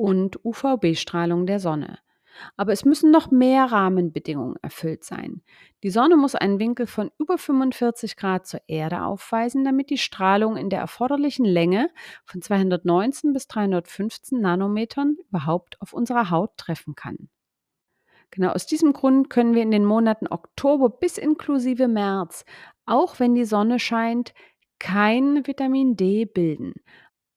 und 0.01 0.43
UVB-Strahlung 0.43 1.46
der 1.46 1.60
Sonne. 1.60 2.00
Aber 2.58 2.72
es 2.72 2.86
müssen 2.86 3.12
noch 3.12 3.29
mehr 3.29 3.65
Rahmenbedingungen 3.65 4.55
erfüllt 4.63 5.03
sein. 5.03 5.43
Die 5.84 5.91
Sonne 5.91 6.17
muss 6.17 6.34
einen 6.34 6.60
Winkel 6.60 6.88
von 6.88 7.12
über 7.20 7.38
45 7.38 8.15
Grad 8.15 8.48
zur 8.48 8.62
Erde 8.67 9.03
aufweisen, 9.03 9.63
damit 9.63 9.91
die 9.91 10.00
Strahlung 10.00 10.58
in 10.58 10.70
der 10.70 10.79
erforderlichen 10.79 11.46
Länge 11.46 11.89
von 12.25 12.41
219 12.41 13.34
bis 13.34 13.48
315 13.48 14.41
Nanometern 14.41 15.17
überhaupt 15.29 15.79
auf 15.81 15.93
unsere 15.93 16.31
Haut 16.31 16.58
treffen 16.58 16.96
kann. 16.96 17.29
Genau 18.31 18.51
aus 18.51 18.65
diesem 18.65 18.93
Grund 18.93 19.29
können 19.29 19.53
wir 19.53 19.62
in 19.62 19.72
den 19.72 19.86
Monaten 19.86 20.27
Oktober 20.27 20.89
bis 20.89 21.17
inklusive 21.17 21.88
März, 21.88 22.46
auch 22.86 23.20
wenn 23.20 23.36
die 23.36 23.46
Sonne 23.46 23.77
scheint, 23.77 24.34
kein 24.79 25.46
Vitamin 25.46 25.96
D 25.96 26.25
bilden. 26.25 26.74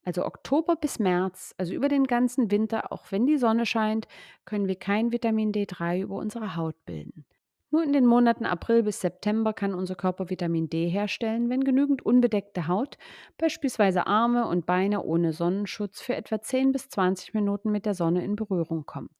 Also 0.05 0.23
Oktober 0.23 0.75
bis 0.75 0.99
März, 0.99 1.55
also 1.57 1.73
über 1.73 1.89
den 1.89 2.05
ganzen 2.05 2.51
Winter, 2.51 2.91
auch 2.91 3.11
wenn 3.11 3.25
die 3.25 3.37
Sonne 3.37 3.65
scheint, 3.65 4.07
können 4.45 4.67
wir 4.67 4.75
kein 4.75 5.11
Vitamin 5.11 5.51
D3 5.51 6.01
über 6.01 6.15
unsere 6.15 6.55
Haut 6.55 6.75
bilden. 6.85 7.25
Nur 7.71 7.83
in 7.83 7.91
den 7.91 8.05
Monaten 8.05 8.45
April 8.45 8.83
bis 8.83 9.01
September 9.01 9.51
kann 9.51 9.73
unser 9.73 9.95
Körper 9.95 10.29
Vitamin 10.29 10.69
D 10.69 10.87
herstellen, 10.87 11.49
wenn 11.49 11.63
genügend 11.63 12.05
unbedeckte 12.05 12.67
Haut, 12.67 12.97
beispielsweise 13.37 14.05
Arme 14.07 14.47
und 14.47 14.65
Beine 14.67 15.03
ohne 15.03 15.33
Sonnenschutz, 15.33 15.99
für 15.99 16.15
etwa 16.15 16.39
10 16.39 16.71
bis 16.71 16.87
20 16.87 17.33
Minuten 17.33 17.71
mit 17.71 17.85
der 17.85 17.95
Sonne 17.95 18.23
in 18.23 18.35
Berührung 18.35 18.85
kommt. 18.85 19.11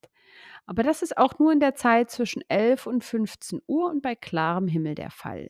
Aber 0.68 0.84
das 0.84 1.02
ist 1.02 1.18
auch 1.18 1.40
nur 1.40 1.52
in 1.52 1.60
der 1.60 1.76
Zeit 1.76 2.12
zwischen 2.12 2.44
11 2.48 2.88
und 2.88 3.04
15 3.04 3.62
Uhr 3.68 3.90
und 3.90 4.02
bei 4.02 4.16
klarem 4.16 4.68
Himmel 4.68 4.96
der 4.96 5.12
Fall. 5.12 5.50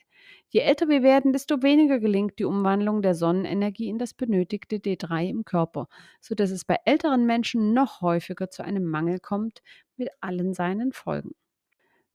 Je 0.49 0.61
älter 0.61 0.87
wir 0.87 1.03
werden, 1.03 1.33
desto 1.33 1.61
weniger 1.61 1.99
gelingt 1.99 2.39
die 2.39 2.45
Umwandlung 2.45 3.01
der 3.01 3.15
Sonnenenergie 3.15 3.89
in 3.89 3.97
das 3.97 4.13
benötigte 4.13 4.77
D3 4.77 5.29
im 5.29 5.45
Körper, 5.45 5.87
sodass 6.21 6.51
es 6.51 6.65
bei 6.65 6.77
älteren 6.85 7.25
Menschen 7.25 7.73
noch 7.73 8.01
häufiger 8.01 8.49
zu 8.49 8.63
einem 8.63 8.85
Mangel 8.85 9.19
kommt 9.19 9.61
mit 9.97 10.09
allen 10.21 10.53
seinen 10.53 10.93
Folgen. 10.93 11.31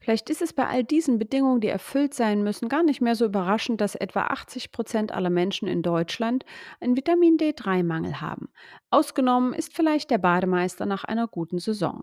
Vielleicht 0.00 0.30
ist 0.30 0.40
es 0.40 0.54
bei 0.54 0.66
all 0.66 0.82
diesen 0.82 1.18
Bedingungen, 1.18 1.60
die 1.60 1.68
erfüllt 1.68 2.14
sein 2.14 2.42
müssen, 2.42 2.70
gar 2.70 2.82
nicht 2.82 3.02
mehr 3.02 3.14
so 3.14 3.26
überraschend, 3.26 3.82
dass 3.82 3.94
etwa 3.94 4.22
80 4.22 4.72
Prozent 4.72 5.12
aller 5.12 5.28
Menschen 5.28 5.68
in 5.68 5.82
Deutschland 5.82 6.46
einen 6.80 6.96
Vitamin 6.96 7.36
D3-Mangel 7.36 8.22
haben. 8.22 8.48
Ausgenommen 8.88 9.52
ist 9.52 9.74
vielleicht 9.74 10.10
der 10.10 10.16
Bademeister 10.16 10.86
nach 10.86 11.04
einer 11.04 11.28
guten 11.28 11.58
Saison. 11.58 12.02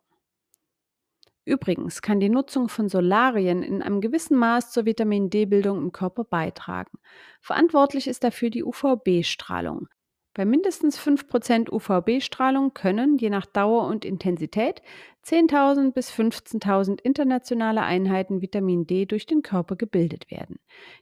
Übrigens 1.48 2.01
kann 2.01 2.20
die 2.20 2.27
Nutzung 2.27 2.68
von 2.68 2.89
Solarien 2.89 3.63
in 3.63 3.82
einem 3.82 4.01
gewissen 4.01 4.38
Maß 4.38 4.72
zur 4.72 4.84
Vitamin 4.84 5.30
D-Bildung 5.30 5.77
im 5.77 5.94
Körper 5.94 6.25
beitragen. 6.25 7.00
Verantwortlich 7.39 8.10
ist 8.10 8.25
dafür 8.25 8.50
die 8.50 8.66
UVB-Strahlung. 8.66 9.88
Bei 10.34 10.44
mindestens 10.44 11.00
5% 11.00 11.72
UVB-Strahlung 11.72 12.74
können, 12.74 13.18
je 13.18 13.30
nach 13.30 13.46
Dauer 13.46 13.88
und 13.88 14.04
Intensität, 14.04 14.82
10.000 15.25 15.94
bis 15.94 16.12
15.000 16.12 17.00
internationale 17.01 17.82
Einheiten 17.82 18.42
Vitamin 18.42 18.86
D 18.86 19.06
durch 19.06 19.25
den 19.25 19.42
Körper 19.42 19.77
gebildet 19.77 20.30
werden. 20.30 20.60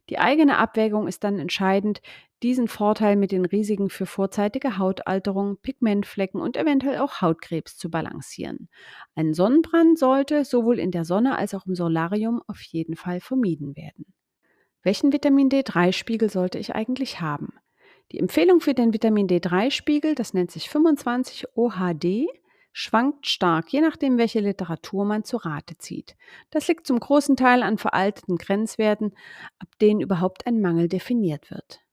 Die 0.10 0.20
eigene 0.20 0.60
Abwägung 0.60 1.08
ist 1.08 1.24
dann 1.24 1.40
entscheidend, 1.40 2.04
diesen 2.44 2.68
Vorteil 2.68 3.15
mit 3.15 3.32
den 3.32 3.46
Risiken 3.46 3.89
für 3.89 4.06
vorzeitige 4.06 4.77
Hautalterung, 4.77 5.58
Pigmentflecken 5.62 6.42
und 6.42 6.58
eventuell 6.58 7.00
auch 7.00 7.22
Hautkrebs 7.22 7.77
zu 7.77 7.89
balancieren. 7.89 8.70
Ein 9.15 9.34
Sonnenbrand 9.34 9.98
sollte 9.98 10.46
sowohl 10.46 10.80
in 10.80 10.92
der 10.92 11.06
Sonne 11.06 11.38
als 11.38 11.54
auch 11.54 11.65
im 11.65 11.75
Solarium 11.75 12.42
auf 12.48 12.62
jeden 12.62 12.96
Fall 12.96 13.20
vermieden 13.20 13.75
werden. 13.75 14.06
Welchen 14.84 15.13
Vitamin 15.13 15.50
D3-Spiegel 15.50 16.30
sollte 16.30 16.60
ich 16.60 16.75
eigentlich 16.75 17.22
haben? 17.22 17.54
Die 18.12 18.20
Empfehlung 18.20 18.62
für 18.62 18.75
den 18.75 18.94
Vitamin 18.94 19.27
D3-Spiegel, 19.27 20.13
das 20.13 20.34
nennt 20.34 20.51
sich 20.51 20.70
25 20.70 21.46
OHD, 21.56 22.27
schwankt 22.72 23.25
stark, 23.27 23.72
je 23.72 23.82
nachdem, 23.82 24.18
welche 24.18 24.42
Literatur 24.42 25.06
man 25.06 25.24
zu 25.24 25.38
Rate 25.38 25.77
zieht. 25.77 26.15
Das 26.51 26.68
liegt 26.68 26.86
zum 26.86 27.00
großen 27.00 27.36
Teil 27.38 27.63
an 27.63 27.77
veralteten 27.77 28.38
Grenzwerten, 28.38 29.15
ab 29.58 29.70
denen 29.82 30.01
überhaupt 30.01 30.46
ein 30.46 30.60
Mangel 30.60 30.89
definiert 30.89 31.50
wird. 31.50 31.85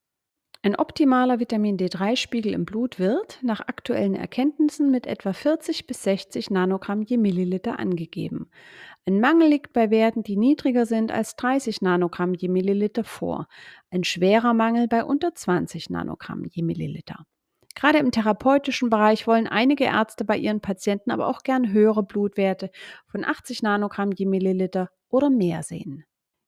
Ein 0.65 0.77
optimaler 0.77 1.41
Vitamin 1.41 1.77
D3-Spiegel 1.77 2.53
im 2.53 2.65
Blut 2.65 3.01
wird, 3.01 3.41
nach 3.43 3.59
aktuellen 3.59 4.15
Erkenntnissen, 4.15 4.93
mit 4.93 5.09
etwa 5.09 5.33
40 5.33 5.89
bis 5.89 6.05
60 6.05 6.51
Nanogramm 6.51 7.03
je 7.03 7.17
Milliliter 7.17 7.81
angegeben. 7.81 8.49
Ein 9.05 9.19
Mangel 9.19 9.49
liegt 9.49 9.73
bei 9.73 9.91
Werten, 9.91 10.23
die 10.23 10.37
niedriger 10.37 10.87
sind 10.87 11.11
als 11.11 11.35
30 11.35 11.83
Nanogramm 11.83 12.35
je 12.35 12.47
Milliliter 12.47 13.03
vor. 13.03 13.49
Ein 13.91 14.05
schwerer 14.05 14.55
Mangel 14.55 14.87
bei 14.87 15.05
unter 15.05 15.35
20 15.35 15.91
Nanogramm 15.91 16.45
je 16.45 16.63
Milliliter. 16.63 17.27
Gerade 17.75 17.99
im 17.99 18.13
therapeutischen 18.13 18.89
Bereich 18.89 19.27
wollen 19.27 19.49
einige 19.49 19.85
Ärzte 19.85 20.25
bei 20.25 20.37
ihren 20.37 20.61
Patienten 20.61 21.11
aber 21.11 21.27
auch 21.27 21.43
gern 21.43 21.73
höhere 21.73 22.05
Blutwerte 22.05 22.71
von 23.09 23.25
80 23.25 23.63
Nanogramm 23.63 24.13
je 24.13 24.27
Milliliter 24.27 24.91
oder 25.09 25.29
mehr 25.29 25.65
sehen. 25.65 26.05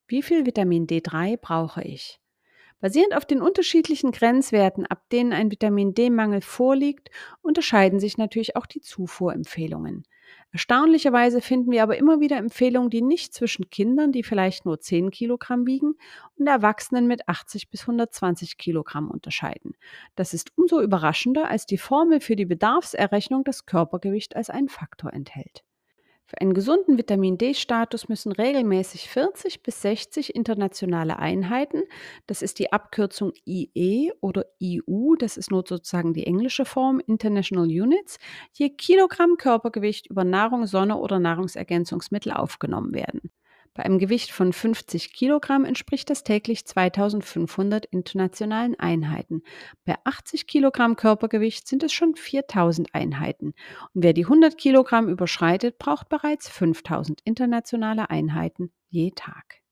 Wie 0.06 0.22
viel 0.22 0.46
Vitamin 0.46 0.86
D3 0.86 1.36
brauche 1.36 1.82
ich? 1.82 2.20
Basierend 2.84 3.16
auf 3.16 3.24
den 3.24 3.40
unterschiedlichen 3.40 4.12
Grenzwerten, 4.12 4.84
ab 4.84 5.08
denen 5.10 5.32
ein 5.32 5.50
Vitamin 5.50 5.94
D-Mangel 5.94 6.42
vorliegt, 6.42 7.08
unterscheiden 7.40 7.98
sich 7.98 8.18
natürlich 8.18 8.56
auch 8.56 8.66
die 8.66 8.82
Zufuhrempfehlungen. 8.82 10.04
Erstaunlicherweise 10.52 11.40
finden 11.40 11.70
wir 11.70 11.82
aber 11.82 11.96
immer 11.96 12.20
wieder 12.20 12.36
Empfehlungen, 12.36 12.90
die 12.90 13.00
nicht 13.00 13.32
zwischen 13.32 13.70
Kindern, 13.70 14.12
die 14.12 14.22
vielleicht 14.22 14.66
nur 14.66 14.80
10 14.80 15.10
Kilogramm 15.12 15.66
wiegen, 15.66 15.94
und 16.36 16.46
Erwachsenen 16.46 17.06
mit 17.06 17.26
80 17.26 17.70
bis 17.70 17.80
120 17.84 18.58
Kilogramm 18.58 19.10
unterscheiden. 19.10 19.74
Das 20.14 20.34
ist 20.34 20.52
umso 20.54 20.82
überraschender, 20.82 21.48
als 21.48 21.64
die 21.64 21.78
Formel 21.78 22.20
für 22.20 22.36
die 22.36 22.44
Bedarfserrechnung 22.44 23.44
das 23.44 23.64
Körpergewicht 23.64 24.36
als 24.36 24.50
einen 24.50 24.68
Faktor 24.68 25.10
enthält. 25.10 25.64
Für 26.34 26.40
einen 26.40 26.54
gesunden 26.54 26.98
Vitamin 26.98 27.38
D-Status 27.38 28.08
müssen 28.08 28.32
regelmäßig 28.32 29.08
40 29.08 29.62
bis 29.62 29.82
60 29.82 30.34
internationale 30.34 31.20
Einheiten, 31.20 31.84
das 32.26 32.42
ist 32.42 32.58
die 32.58 32.72
Abkürzung 32.72 33.32
IE 33.46 34.10
oder 34.20 34.44
IU, 34.60 35.14
das 35.14 35.36
ist 35.36 35.52
nur 35.52 35.62
sozusagen 35.64 36.12
die 36.12 36.26
englische 36.26 36.64
Form, 36.64 37.00
International 37.06 37.66
Units, 37.66 38.18
je 38.52 38.70
Kilogramm 38.70 39.36
Körpergewicht 39.36 40.08
über 40.08 40.24
Nahrung, 40.24 40.66
Sonne 40.66 40.96
oder 40.96 41.20
Nahrungsergänzungsmittel 41.20 42.32
aufgenommen 42.32 42.94
werden. 42.94 43.30
Bei 43.74 43.82
einem 43.84 43.98
Gewicht 43.98 44.30
von 44.30 44.52
50 44.52 45.12
Kilogramm 45.12 45.64
entspricht 45.64 46.08
das 46.08 46.22
täglich 46.22 46.64
2500 46.64 47.86
internationalen 47.86 48.78
Einheiten. 48.78 49.42
Bei 49.84 49.96
80 50.04 50.46
Kilogramm 50.46 50.94
Körpergewicht 50.94 51.66
sind 51.66 51.82
es 51.82 51.92
schon 51.92 52.14
4000 52.14 52.94
Einheiten. 52.94 53.54
Und 53.92 54.04
wer 54.04 54.12
die 54.12 54.24
100 54.24 54.56
Kilogramm 54.56 55.08
überschreitet, 55.08 55.78
braucht 55.78 56.08
bereits 56.08 56.48
5000 56.48 57.20
internationale 57.24 58.10
Einheiten 58.10 58.70
je 58.90 59.10
Tag. 59.10 59.63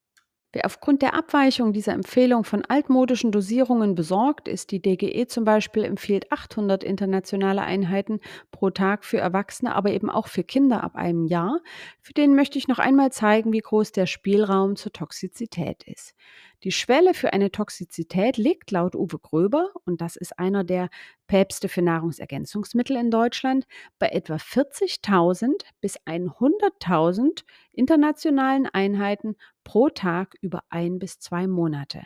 Wer 0.53 0.67
aufgrund 0.67 1.01
der 1.01 1.15
Abweichung 1.15 1.73
dieser 1.73 1.93
Empfehlung 1.93 2.43
von 2.43 2.63
altmodischen 2.63 3.31
Dosierungen 3.31 3.95
besorgt 3.95 4.47
ist, 4.47 4.69
die 4.69 4.79
DGE 4.79 5.25
zum 5.25 5.45
Beispiel 5.45 5.83
empfiehlt 5.83 6.31
800 6.31 6.83
internationale 6.83 7.63
Einheiten 7.63 8.19
pro 8.51 8.69
Tag 8.69 9.03
für 9.03 9.17
Erwachsene, 9.17 9.75
aber 9.75 9.89
eben 9.89 10.11
auch 10.11 10.27
für 10.27 10.43
Kinder 10.43 10.83
ab 10.83 10.95
einem 10.95 11.25
Jahr, 11.25 11.59
für 12.01 12.13
den 12.13 12.35
möchte 12.35 12.59
ich 12.59 12.67
noch 12.67 12.77
einmal 12.77 13.11
zeigen, 13.11 13.51
wie 13.51 13.61
groß 13.61 13.93
der 13.93 14.05
Spielraum 14.05 14.75
zur 14.75 14.93
Toxizität 14.93 15.83
ist. 15.87 16.13
Die 16.63 16.71
Schwelle 16.71 17.13
für 17.13 17.33
eine 17.33 17.51
Toxizität 17.51 18.37
liegt 18.37 18.71
laut 18.71 18.95
Uwe 18.95 19.19
Gröber, 19.19 19.71
und 19.83 19.99
das 19.99 20.15
ist 20.15 20.39
einer 20.39 20.63
der 20.63 20.89
Päpste 21.27 21.67
für 21.67 21.81
Nahrungsergänzungsmittel 21.81 22.95
in 22.95 23.11
Deutschland, 23.11 23.65
bei 23.99 24.07
etwa 24.07 24.35
40.000 24.35 25.61
bis 25.81 25.99
100.000 26.05 27.43
internationalen 27.73 28.65
Einheiten 28.67 29.35
pro 29.65 29.89
Tag 29.89 30.35
über 30.39 30.63
ein 30.69 30.99
bis 30.99 31.19
zwei 31.19 31.47
Monate. 31.47 32.03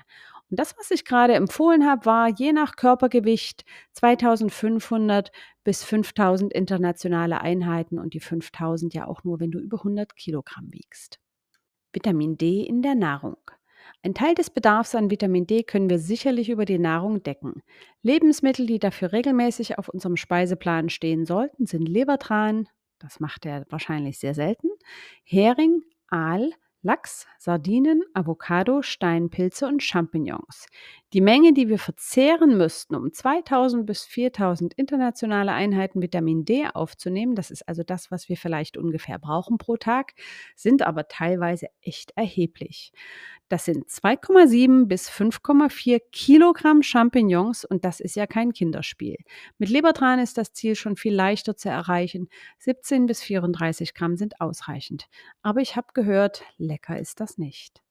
Und 0.49 0.59
das, 0.59 0.75
was 0.75 0.89
ich 0.89 1.05
gerade 1.05 1.35
empfohlen 1.35 1.85
habe, 1.85 2.07
war 2.07 2.29
je 2.29 2.51
nach 2.51 2.77
Körpergewicht 2.77 3.63
2500 3.91 5.31
bis 5.63 5.83
5000 5.83 6.51
internationale 6.51 7.41
Einheiten 7.41 7.99
und 7.99 8.15
die 8.15 8.21
5000 8.21 8.95
ja 8.95 9.05
auch 9.05 9.23
nur, 9.23 9.39
wenn 9.39 9.51
du 9.51 9.59
über 9.59 9.77
100 9.77 10.15
Kilogramm 10.15 10.69
wiegst. 10.71 11.19
Vitamin 11.93 12.39
D 12.39 12.63
in 12.63 12.81
der 12.81 12.95
Nahrung. 12.95 13.37
Ein 14.03 14.13
Teil 14.13 14.35
des 14.35 14.49
Bedarfs 14.49 14.95
an 14.95 15.11
Vitamin 15.11 15.47
D 15.47 15.63
können 15.63 15.89
wir 15.89 15.99
sicherlich 15.99 16.49
über 16.49 16.65
die 16.65 16.79
Nahrung 16.79 17.23
decken. 17.23 17.63
Lebensmittel, 18.01 18.65
die 18.65 18.79
dafür 18.79 19.11
regelmäßig 19.11 19.77
auf 19.77 19.89
unserem 19.89 20.17
Speiseplan 20.17 20.89
stehen 20.89 21.25
sollten, 21.25 21.65
sind 21.65 21.87
Lebertran, 21.87 22.67
das 22.99 23.19
macht 23.19 23.45
er 23.45 23.65
wahrscheinlich 23.69 24.19
sehr 24.19 24.33
selten, 24.33 24.69
Hering, 25.23 25.81
Aal, 26.09 26.51
Lachs, 26.83 27.27
Sardinen, 27.39 28.03
Avocado, 28.13 28.81
Steinpilze 28.81 29.67
und 29.67 29.81
Champignons. 29.83 30.67
Die 31.11 31.21
Menge, 31.21 31.51
die 31.51 31.69
wir 31.69 31.79
verzehren 31.79 32.55
müssten, 32.57 32.95
um 32.95 33.11
2000 33.11 33.85
bis 33.85 34.03
4000 34.05 34.73
internationale 34.75 35.51
Einheiten 35.51 36.01
Vitamin 36.01 36.45
D 36.45 36.67
aufzunehmen, 36.71 37.35
das 37.35 37.51
ist 37.51 37.67
also 37.67 37.83
das, 37.83 38.09
was 38.11 38.29
wir 38.29 38.37
vielleicht 38.37 38.77
ungefähr 38.77 39.19
brauchen 39.19 39.57
pro 39.57 39.75
Tag, 39.75 40.13
sind 40.55 40.81
aber 40.81 41.07
teilweise 41.07 41.67
echt 41.81 42.11
erheblich. 42.15 42.93
Das 43.49 43.63
sind 43.63 43.87
2,7 43.87 44.87
bis 44.87 45.09
5,4 45.09 46.01
Kilogramm 46.11 46.83
Champignons 46.83 47.63
und 47.63 47.85
das 47.85 48.01
ist 48.01 48.15
ja 48.15 48.27
kein 48.27 48.51
Kinderspiel. 48.51 49.17
Mit 49.57 49.69
Lebertran 49.69 50.19
ist 50.19 50.37
das 50.37 50.51
Ziel 50.51 50.75
schon 50.75 50.97
viel 50.97 51.15
leichter 51.15 51.55
zu 51.55 51.69
erreichen. 51.69 52.27
17 52.59 53.05
bis 53.05 53.21
34 53.21 53.93
Gramm 53.93 54.17
sind 54.17 54.41
ausreichend. 54.41 55.07
Aber 55.41 55.61
ich 55.61 55.77
habe 55.77 55.87
gehört, 55.93 56.43
lecker 56.57 56.99
ist 56.99 57.21
das 57.21 57.37
nicht. 57.37 57.81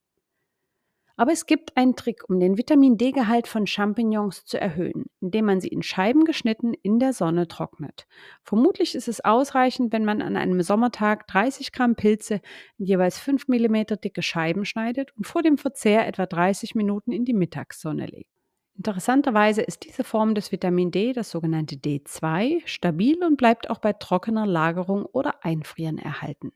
Aber 1.18 1.32
es 1.32 1.46
gibt 1.46 1.76
einen 1.78 1.96
Trick, 1.96 2.28
um 2.28 2.38
den 2.38 2.58
Vitamin 2.58 2.98
D-Gehalt 2.98 3.48
von 3.48 3.66
Champignons 3.66 4.44
zu 4.44 4.60
erhöhen, 4.60 5.06
indem 5.20 5.46
man 5.46 5.60
sie 5.60 5.68
in 5.68 5.82
Scheiben 5.82 6.24
geschnitten 6.24 6.74
in 6.74 6.98
der 6.98 7.14
Sonne 7.14 7.48
trocknet. 7.48 8.06
Vermutlich 8.42 8.94
ist 8.94 9.08
es 9.08 9.24
ausreichend, 9.24 9.92
wenn 9.92 10.04
man 10.04 10.20
an 10.20 10.36
einem 10.36 10.60
Sommertag 10.62 11.26
30 11.28 11.72
Gramm 11.72 11.94
Pilze 11.94 12.42
in 12.76 12.84
jeweils 12.84 13.18
5 13.18 13.48
mm 13.48 13.84
dicke 14.04 14.22
Scheiben 14.22 14.66
schneidet 14.66 15.16
und 15.16 15.26
vor 15.26 15.42
dem 15.42 15.56
Verzehr 15.56 16.06
etwa 16.06 16.26
30 16.26 16.74
Minuten 16.74 17.12
in 17.12 17.24
die 17.24 17.34
Mittagssonne 17.34 18.06
legt. 18.06 18.30
Interessanterweise 18.76 19.62
ist 19.62 19.84
diese 19.84 20.04
Form 20.04 20.34
des 20.34 20.52
Vitamin 20.52 20.90
D, 20.90 21.14
das 21.14 21.30
sogenannte 21.30 21.76
D2, 21.76 22.60
stabil 22.66 23.24
und 23.24 23.38
bleibt 23.38 23.70
auch 23.70 23.78
bei 23.78 23.94
trockener 23.94 24.44
Lagerung 24.44 25.06
oder 25.06 25.42
Einfrieren 25.42 25.96
erhalten. 25.96 26.52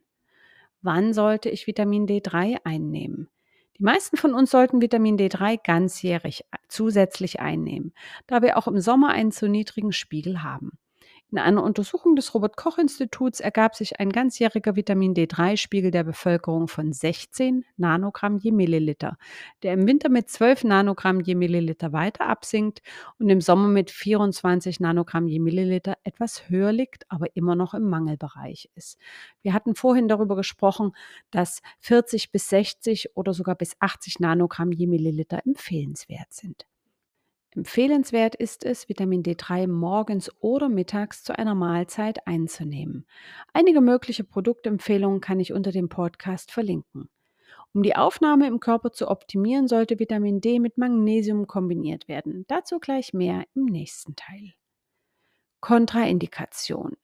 Wann 0.82 1.14
sollte 1.14 1.48
ich 1.48 1.66
Vitamin 1.66 2.06
D3 2.06 2.58
einnehmen? 2.64 3.28
Die 3.80 3.84
meisten 3.84 4.18
von 4.18 4.34
uns 4.34 4.50
sollten 4.50 4.82
Vitamin 4.82 5.16
D3 5.16 5.58
ganzjährig 5.64 6.44
zusätzlich 6.68 7.40
einnehmen, 7.40 7.94
da 8.26 8.42
wir 8.42 8.58
auch 8.58 8.68
im 8.68 8.78
Sommer 8.78 9.08
einen 9.08 9.32
zu 9.32 9.48
niedrigen 9.48 9.92
Spiegel 9.92 10.42
haben. 10.42 10.72
In 11.32 11.38
einer 11.38 11.62
Untersuchung 11.62 12.16
des 12.16 12.34
Robert 12.34 12.56
Koch 12.56 12.76
Instituts 12.76 13.38
ergab 13.38 13.76
sich 13.76 14.00
ein 14.00 14.10
ganzjähriger 14.10 14.74
Vitamin 14.74 15.14
D3-Spiegel 15.14 15.92
der 15.92 16.02
Bevölkerung 16.02 16.66
von 16.66 16.92
16 16.92 17.64
Nanogramm 17.76 18.38
je 18.38 18.50
Milliliter, 18.50 19.16
der 19.62 19.74
im 19.74 19.86
Winter 19.86 20.08
mit 20.08 20.28
12 20.28 20.64
Nanogramm 20.64 21.20
je 21.20 21.36
Milliliter 21.36 21.92
weiter 21.92 22.26
absinkt 22.26 22.82
und 23.20 23.28
im 23.28 23.40
Sommer 23.40 23.68
mit 23.68 23.92
24 23.92 24.80
Nanogramm 24.80 25.28
je 25.28 25.38
Milliliter 25.38 25.96
etwas 26.02 26.48
höher 26.48 26.72
liegt, 26.72 27.08
aber 27.08 27.36
immer 27.36 27.54
noch 27.54 27.74
im 27.74 27.88
Mangelbereich 27.88 28.68
ist. 28.74 28.98
Wir 29.42 29.52
hatten 29.52 29.76
vorhin 29.76 30.08
darüber 30.08 30.34
gesprochen, 30.34 30.96
dass 31.30 31.62
40 31.78 32.32
bis 32.32 32.48
60 32.48 33.16
oder 33.16 33.34
sogar 33.34 33.54
bis 33.54 33.76
80 33.78 34.18
Nanogramm 34.18 34.72
je 34.72 34.88
Milliliter 34.88 35.42
empfehlenswert 35.46 36.32
sind. 36.32 36.66
Empfehlenswert 37.56 38.36
ist 38.36 38.64
es, 38.64 38.88
Vitamin 38.88 39.24
D3 39.24 39.66
morgens 39.66 40.30
oder 40.40 40.68
mittags 40.68 41.24
zu 41.24 41.36
einer 41.36 41.56
Mahlzeit 41.56 42.26
einzunehmen. 42.26 43.06
Einige 43.52 43.80
mögliche 43.80 44.22
Produktempfehlungen 44.22 45.20
kann 45.20 45.40
ich 45.40 45.52
unter 45.52 45.72
dem 45.72 45.88
Podcast 45.88 46.52
verlinken. 46.52 47.08
Um 47.72 47.82
die 47.82 47.96
Aufnahme 47.96 48.46
im 48.46 48.60
Körper 48.60 48.92
zu 48.92 49.08
optimieren, 49.08 49.66
sollte 49.66 49.98
Vitamin 49.98 50.40
D 50.40 50.60
mit 50.60 50.78
Magnesium 50.78 51.48
kombiniert 51.48 52.06
werden. 52.06 52.44
Dazu 52.46 52.78
gleich 52.78 53.14
mehr 53.14 53.44
im 53.54 53.64
nächsten 53.64 54.14
Teil. 54.14 54.54
Kontraindikation. 55.60 56.96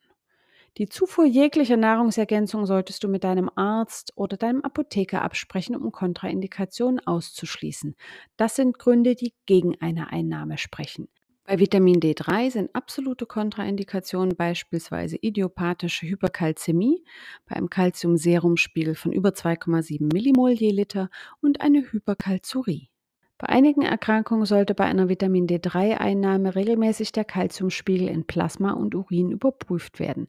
Die 0.79 0.91
Zufuhr 0.91 1.25
jeglicher 1.25 1.79
Nahrungsergänzung 1.79 2.67
solltest 2.67 3.03
du 3.03 3.09
mit 3.09 3.25
deinem 3.25 3.51
Arzt 3.55 4.13
oder 4.15 4.37
deinem 4.37 4.61
Apotheker 4.61 5.23
absprechen, 5.23 5.75
um 5.75 5.91
Kontraindikationen 5.91 7.01
auszuschließen. 7.07 7.97
Das 8.37 8.57
sind 8.57 8.79
Gründe, 8.79 9.15
die 9.15 9.33
gegen 9.47 9.81
eine 9.81 10.13
Einnahme 10.13 10.59
sprechen. 10.59 11.09
Bei 11.45 11.59
Vitamin 11.61 12.01
D3 12.01 12.51
sind 12.51 12.75
absolute 12.75 13.25
Kontraindikationen 13.25 14.37
beispielsweise 14.37 15.17
idiopathische 15.19 16.09
Hyperkalzämie 16.09 17.05
bei 17.49 17.57
einem 17.57 17.71
Calciumserumspiegel 17.71 18.97
von 18.97 19.13
über 19.13 19.31
2,7 19.31 20.13
Millimol 20.13 20.51
je 20.51 20.73
Liter 20.73 21.09
und 21.41 21.63
eine 21.63 21.91
Hyperkalzurie. 21.91 22.91
Bei 23.39 23.51
einigen 23.51 23.83
Erkrankungen 23.83 24.47
sollte 24.47 24.75
bei 24.75 24.85
einer 24.85 25.11
Vitamin 25.11 25.47
D3-Einnahme 25.47 26.55
regelmäßig 26.55 27.13
der 27.13 27.27
Kalziumspiegel 27.27 28.09
in 28.09 28.27
Plasma 28.27 28.73
und 28.73 28.95
Urin 28.95 29.31
überprüft 29.31 30.01
werden. 30.01 30.29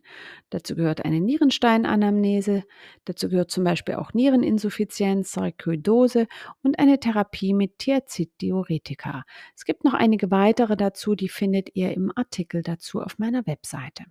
Dazu 0.49 0.75
gehört 0.75 1.05
eine 1.05 1.21
Nierensteinanamnese, 1.21 2.65
dazu 3.05 3.29
gehört 3.29 3.49
zum 3.49 3.63
Beispiel 3.63 3.95
auch 3.95 4.13
Niereninsuffizienz, 4.13 5.31
Sarkoidose 5.31 6.27
und 6.63 6.79
eine 6.79 6.99
Therapie 6.99 7.53
mit 7.53 7.79
Thiaziddiuretika. 7.79 9.23
Es 9.55 9.63
gibt 9.63 9.85
noch 9.85 9.93
einige 9.93 10.29
weitere 10.29 10.75
dazu, 10.75 11.15
die 11.15 11.29
findet 11.29 11.69
ihr 11.75 11.93
im 11.93 12.11
Artikel 12.13 12.61
dazu 12.61 13.01
auf 13.01 13.19
meiner 13.19 13.47
Webseite. 13.47 14.03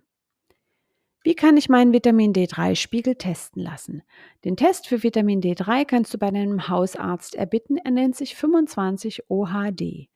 Wie 1.27 1.35
kann 1.35 1.57
ich 1.57 1.67
meinen 1.67 1.91
Vitamin 1.91 2.31
D3-Spiegel 2.31 3.15
testen 3.15 3.61
lassen? 3.61 4.01
Den 4.45 4.55
Test 4.55 4.87
für 4.87 5.03
Vitamin 5.03 5.41
D3 5.41 5.83
kannst 5.83 6.13
du 6.13 6.17
bei 6.17 6.31
deinem 6.31 6.69
Hausarzt 6.69 7.35
erbitten. 7.35 7.75
Er 7.75 7.91
nennt 7.91 8.15
sich 8.15 8.33
25 8.37 9.23
OHD. 9.27 10.07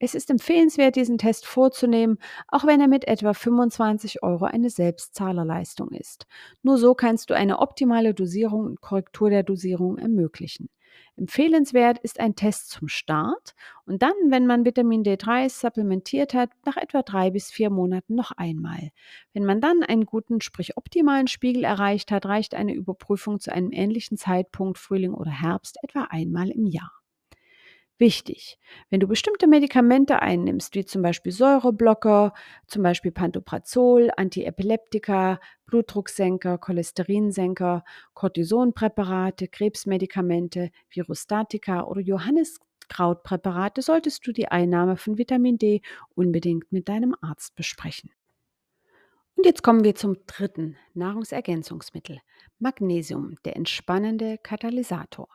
Es 0.00 0.14
ist 0.14 0.28
empfehlenswert, 0.28 0.96
diesen 0.96 1.16
Test 1.16 1.46
vorzunehmen, 1.46 2.18
auch 2.46 2.66
wenn 2.66 2.82
er 2.82 2.88
mit 2.88 3.08
etwa 3.08 3.32
25 3.32 4.22
Euro 4.22 4.44
eine 4.44 4.68
Selbstzahlerleistung 4.68 5.92
ist. 5.92 6.26
Nur 6.62 6.76
so 6.76 6.94
kannst 6.94 7.30
du 7.30 7.34
eine 7.34 7.60
optimale 7.60 8.12
Dosierung 8.12 8.66
und 8.66 8.82
Korrektur 8.82 9.30
der 9.30 9.44
Dosierung 9.44 9.96
ermöglichen. 9.96 10.68
Empfehlenswert 11.20 11.98
ist 11.98 12.18
ein 12.18 12.34
Test 12.34 12.70
zum 12.70 12.88
Start 12.88 13.54
und 13.84 14.00
dann, 14.00 14.14
wenn 14.28 14.46
man 14.46 14.64
Vitamin 14.64 15.02
D3 15.02 15.50
supplementiert 15.50 16.32
hat, 16.32 16.48
nach 16.64 16.78
etwa 16.78 17.02
drei 17.02 17.30
bis 17.30 17.50
vier 17.50 17.68
Monaten 17.68 18.14
noch 18.14 18.30
einmal. 18.32 18.90
Wenn 19.34 19.44
man 19.44 19.60
dann 19.60 19.82
einen 19.82 20.06
guten, 20.06 20.40
sprich 20.40 20.78
optimalen 20.78 21.26
Spiegel 21.26 21.64
erreicht 21.64 22.10
hat, 22.10 22.24
reicht 22.24 22.54
eine 22.54 22.72
Überprüfung 22.72 23.38
zu 23.38 23.52
einem 23.52 23.70
ähnlichen 23.70 24.16
Zeitpunkt, 24.16 24.78
Frühling 24.78 25.12
oder 25.12 25.30
Herbst, 25.30 25.76
etwa 25.82 26.04
einmal 26.08 26.48
im 26.48 26.64
Jahr. 26.64 26.99
Wichtig, 28.00 28.58
wenn 28.88 28.98
du 29.00 29.06
bestimmte 29.06 29.46
Medikamente 29.46 30.22
einnimmst, 30.22 30.74
wie 30.74 30.86
zum 30.86 31.02
Beispiel 31.02 31.32
Säureblocker, 31.32 32.32
zum 32.66 32.82
Beispiel 32.82 33.12
Pantoprazol, 33.12 34.10
Antiepileptika, 34.16 35.38
Blutdrucksenker, 35.66 36.56
Cholesterinsenker, 36.56 37.84
Cortisonpräparate, 38.14 39.48
Krebsmedikamente, 39.48 40.70
Virustatika 40.88 41.84
oder 41.84 42.00
Johanniskrautpräparate, 42.00 43.82
solltest 43.82 44.26
du 44.26 44.32
die 44.32 44.48
Einnahme 44.48 44.96
von 44.96 45.18
Vitamin 45.18 45.58
D 45.58 45.82
unbedingt 46.14 46.72
mit 46.72 46.88
deinem 46.88 47.14
Arzt 47.20 47.54
besprechen. 47.54 48.10
Und 49.36 49.44
jetzt 49.44 49.62
kommen 49.62 49.84
wir 49.84 49.94
zum 49.94 50.16
dritten 50.26 50.78
Nahrungsergänzungsmittel. 50.94 52.20
Magnesium, 52.58 53.34
der 53.44 53.56
entspannende 53.56 54.38
Katalysator. 54.38 55.28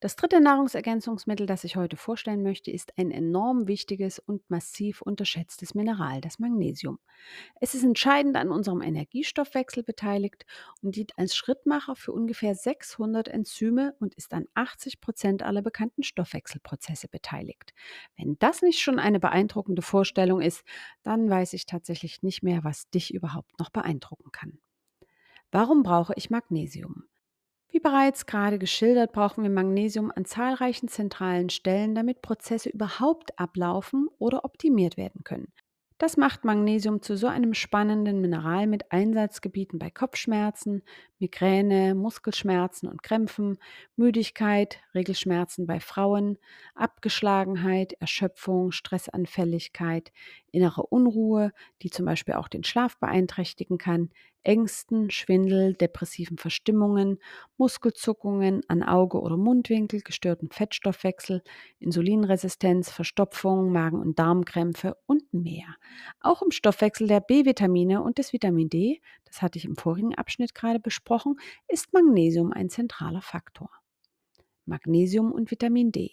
Das 0.00 0.16
dritte 0.16 0.40
Nahrungsergänzungsmittel, 0.40 1.46
das 1.46 1.64
ich 1.64 1.76
heute 1.76 1.96
vorstellen 1.96 2.42
möchte, 2.42 2.70
ist 2.70 2.96
ein 2.98 3.10
enorm 3.10 3.68
wichtiges 3.68 4.18
und 4.18 4.48
massiv 4.50 5.02
unterschätztes 5.02 5.74
Mineral, 5.74 6.20
das 6.20 6.38
Magnesium. 6.38 6.98
Es 7.60 7.74
ist 7.74 7.84
entscheidend 7.84 8.36
an 8.36 8.50
unserem 8.50 8.80
Energiestoffwechsel 8.80 9.82
beteiligt 9.82 10.46
und 10.82 10.96
dient 10.96 11.18
als 11.18 11.34
Schrittmacher 11.36 11.96
für 11.96 12.12
ungefähr 12.12 12.54
600 12.54 13.28
Enzyme 13.28 13.94
und 14.00 14.14
ist 14.14 14.32
an 14.32 14.46
80 14.54 15.00
Prozent 15.00 15.42
aller 15.42 15.62
bekannten 15.62 16.02
Stoffwechselprozesse 16.02 17.08
beteiligt. 17.08 17.72
Wenn 18.16 18.36
das 18.38 18.62
nicht 18.62 18.80
schon 18.80 18.98
eine 18.98 19.20
beeindruckende 19.20 19.82
Vorstellung 19.82 20.40
ist, 20.40 20.64
dann 21.02 21.28
weiß 21.28 21.52
ich 21.52 21.66
tatsächlich 21.66 22.22
nicht 22.22 22.42
mehr, 22.42 22.64
was 22.64 22.88
dich 22.90 23.12
überhaupt 23.12 23.58
noch 23.58 23.70
beeindrucken 23.70 24.32
kann. 24.32 24.58
Warum 25.52 25.82
brauche 25.82 26.14
ich 26.16 26.30
Magnesium? 26.30 27.04
Wie 27.80 27.88
bereits 27.88 28.26
gerade 28.26 28.58
geschildert, 28.58 29.12
brauchen 29.12 29.42
wir 29.42 29.48
Magnesium 29.48 30.12
an 30.14 30.26
zahlreichen 30.26 30.88
zentralen 30.88 31.48
Stellen, 31.48 31.94
damit 31.94 32.20
Prozesse 32.20 32.68
überhaupt 32.68 33.38
ablaufen 33.38 34.06
oder 34.18 34.44
optimiert 34.44 34.98
werden 34.98 35.24
können. 35.24 35.50
Das 35.96 36.18
macht 36.18 36.44
Magnesium 36.44 37.00
zu 37.00 37.16
so 37.16 37.26
einem 37.26 37.54
spannenden 37.54 38.20
Mineral 38.20 38.66
mit 38.66 38.92
Einsatzgebieten 38.92 39.78
bei 39.78 39.90
Kopfschmerzen, 39.90 40.82
Migräne, 41.18 41.94
Muskelschmerzen 41.94 42.86
und 42.86 43.02
Krämpfen, 43.02 43.56
Müdigkeit, 43.96 44.80
Regelschmerzen 44.94 45.66
bei 45.66 45.80
Frauen, 45.80 46.36
Abgeschlagenheit, 46.74 47.94
Erschöpfung, 47.94 48.72
Stressanfälligkeit, 48.72 50.12
innere 50.50 50.82
Unruhe, 50.82 51.52
die 51.80 51.88
zum 51.88 52.04
Beispiel 52.04 52.34
auch 52.34 52.48
den 52.48 52.64
Schlaf 52.64 52.98
beeinträchtigen 52.98 53.78
kann, 53.78 54.10
Ängsten, 54.42 55.10
Schwindel, 55.10 55.74
depressiven 55.74 56.38
Verstimmungen, 56.38 57.18
Muskelzuckungen 57.56 58.62
an 58.68 58.82
Auge 58.82 59.20
oder 59.20 59.36
Mundwinkel, 59.36 60.00
gestörten 60.00 60.50
Fettstoffwechsel, 60.50 61.42
Insulinresistenz, 61.78 62.90
Verstopfung, 62.90 63.72
Magen- 63.72 64.00
und 64.00 64.18
Darmkrämpfe 64.18 64.96
und 65.06 65.32
mehr. 65.32 65.76
Auch 66.20 66.42
im 66.42 66.50
Stoffwechsel 66.50 67.06
der 67.06 67.20
B-Vitamine 67.20 68.02
und 68.02 68.18
des 68.18 68.32
Vitamin 68.32 68.68
D, 68.68 69.00
das 69.24 69.42
hatte 69.42 69.58
ich 69.58 69.64
im 69.64 69.76
vorigen 69.76 70.14
Abschnitt 70.14 70.54
gerade 70.54 70.80
besprochen, 70.80 71.36
ist 71.68 71.92
Magnesium 71.92 72.52
ein 72.52 72.70
zentraler 72.70 73.22
Faktor. 73.22 73.70
Magnesium 74.64 75.32
und 75.32 75.50
Vitamin 75.50 75.92
D. 75.92 76.12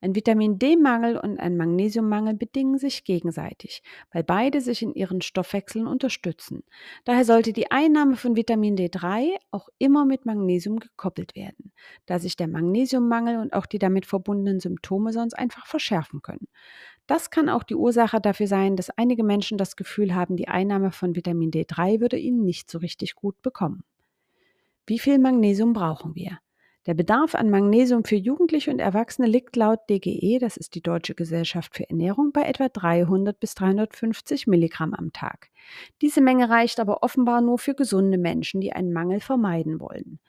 Ein 0.00 0.14
Vitamin 0.14 0.58
D-Mangel 0.58 1.16
und 1.16 1.38
ein 1.38 1.56
Magnesiummangel 1.56 2.34
bedingen 2.34 2.78
sich 2.78 3.04
gegenseitig, 3.04 3.82
weil 4.12 4.24
beide 4.24 4.60
sich 4.60 4.82
in 4.82 4.94
ihren 4.94 5.20
Stoffwechseln 5.20 5.86
unterstützen. 5.86 6.62
Daher 7.04 7.24
sollte 7.24 7.52
die 7.52 7.70
Einnahme 7.70 8.16
von 8.16 8.36
Vitamin 8.36 8.76
D3 8.76 9.36
auch 9.50 9.68
immer 9.78 10.04
mit 10.04 10.26
Magnesium 10.26 10.78
gekoppelt 10.78 11.34
werden, 11.34 11.72
da 12.06 12.18
sich 12.18 12.36
der 12.36 12.48
Magnesiummangel 12.48 13.38
und 13.38 13.52
auch 13.52 13.66
die 13.66 13.78
damit 13.78 14.06
verbundenen 14.06 14.60
Symptome 14.60 15.12
sonst 15.12 15.34
einfach 15.34 15.66
verschärfen 15.66 16.22
können. 16.22 16.48
Das 17.06 17.30
kann 17.30 17.48
auch 17.48 17.64
die 17.64 17.74
Ursache 17.74 18.20
dafür 18.20 18.46
sein, 18.46 18.76
dass 18.76 18.90
einige 18.90 19.24
Menschen 19.24 19.58
das 19.58 19.76
Gefühl 19.76 20.14
haben, 20.14 20.36
die 20.36 20.48
Einnahme 20.48 20.90
von 20.90 21.14
Vitamin 21.14 21.50
D3 21.50 22.00
würde 22.00 22.16
ihnen 22.16 22.44
nicht 22.44 22.70
so 22.70 22.78
richtig 22.78 23.14
gut 23.14 23.40
bekommen. 23.42 23.84
Wie 24.86 24.98
viel 24.98 25.18
Magnesium 25.18 25.72
brauchen 25.72 26.14
wir? 26.14 26.38
Der 26.86 26.92
Bedarf 26.92 27.34
an 27.34 27.48
Magnesium 27.48 28.04
für 28.04 28.16
Jugendliche 28.16 28.70
und 28.70 28.78
Erwachsene 28.78 29.26
liegt 29.26 29.56
laut 29.56 29.80
DGE, 29.88 30.38
das 30.38 30.58
ist 30.58 30.74
die 30.74 30.82
Deutsche 30.82 31.14
Gesellschaft 31.14 31.74
für 31.74 31.88
Ernährung, 31.88 32.30
bei 32.30 32.42
etwa 32.42 32.68
300 32.68 33.40
bis 33.40 33.54
350 33.54 34.46
Milligramm 34.46 34.92
am 34.92 35.10
Tag. 35.10 35.48
Diese 36.02 36.20
Menge 36.20 36.50
reicht 36.50 36.80
aber 36.80 37.02
offenbar 37.02 37.40
nur 37.40 37.58
für 37.58 37.74
gesunde 37.74 38.18
Menschen, 38.18 38.60
die 38.60 38.74
einen 38.74 38.92
Mangel 38.92 39.20
vermeiden 39.20 39.80
wollen. 39.80 40.20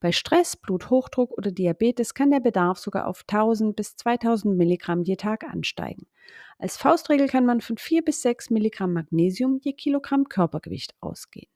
Bei 0.00 0.10
Stress, 0.10 0.56
Bluthochdruck 0.56 1.32
oder 1.32 1.52
Diabetes 1.52 2.14
kann 2.14 2.30
der 2.30 2.40
Bedarf 2.40 2.78
sogar 2.78 3.06
auf 3.06 3.24
1000 3.28 3.76
bis 3.76 3.94
2000 3.96 4.56
Milligramm 4.56 5.02
je 5.02 5.16
Tag 5.16 5.44
ansteigen. 5.44 6.06
Als 6.58 6.78
Faustregel 6.78 7.28
kann 7.28 7.44
man 7.44 7.60
von 7.60 7.76
4 7.76 8.02
bis 8.02 8.22
6 8.22 8.48
Milligramm 8.48 8.94
Magnesium 8.94 9.58
je 9.62 9.74
Kilogramm 9.74 10.28
Körpergewicht 10.30 10.94
ausgehen. 11.00 11.53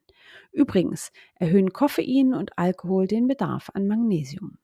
Übrigens 0.51 1.11
erhöhen 1.35 1.73
Koffein 1.73 2.33
und 2.33 2.57
Alkohol 2.57 3.07
den 3.07 3.27
Bedarf 3.27 3.69
an 3.73 3.87
Magnesium. 3.87 4.57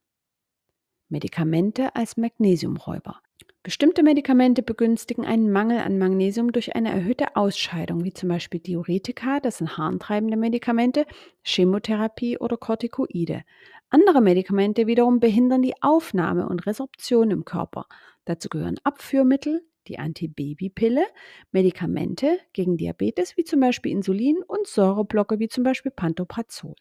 Medikamente 1.10 1.96
als 1.96 2.18
Magnesiumräuber. 2.18 3.22
Bestimmte 3.66 4.04
Medikamente 4.04 4.62
begünstigen 4.62 5.26
einen 5.26 5.52
Mangel 5.52 5.80
an 5.80 5.98
Magnesium 5.98 6.52
durch 6.52 6.76
eine 6.76 6.92
erhöhte 6.92 7.36
Ausscheidung, 7.36 8.04
wie 8.04 8.14
zum 8.14 8.30
Beispiel 8.30 8.60
Diuretika, 8.60 9.40
das 9.40 9.58
sind 9.58 9.78
harntreibende 9.78 10.38
Medikamente, 10.38 11.08
Chemotherapie 11.42 12.38
oder 12.38 12.58
Corticoide. 12.58 13.44
Andere 13.90 14.22
Medikamente 14.22 14.86
wiederum 14.86 15.20
behindern 15.20 15.64
die 15.64 15.82
Aufnahme 15.82 16.48
und 16.48 16.68
Resorption 16.68 17.32
im 17.32 17.44
Körper. 17.44 17.88
Dazu 18.26 18.50
gehören 18.50 18.80
Abführmittel, 18.84 19.66
die 19.88 20.00
Antibabypille, 20.00 21.06
Medikamente 21.52 22.40
gegen 22.54 22.78
Diabetes 22.78 23.38
wie 23.38 23.44
zum 23.44 23.60
Beispiel 23.60 23.92
Insulin 23.92 24.38
und 24.48 24.68
Säureblocker 24.68 25.40
wie 25.40 25.48
zum 25.48 25.64
Beispiel 25.64 25.92
Pantoprazol. 25.92 26.76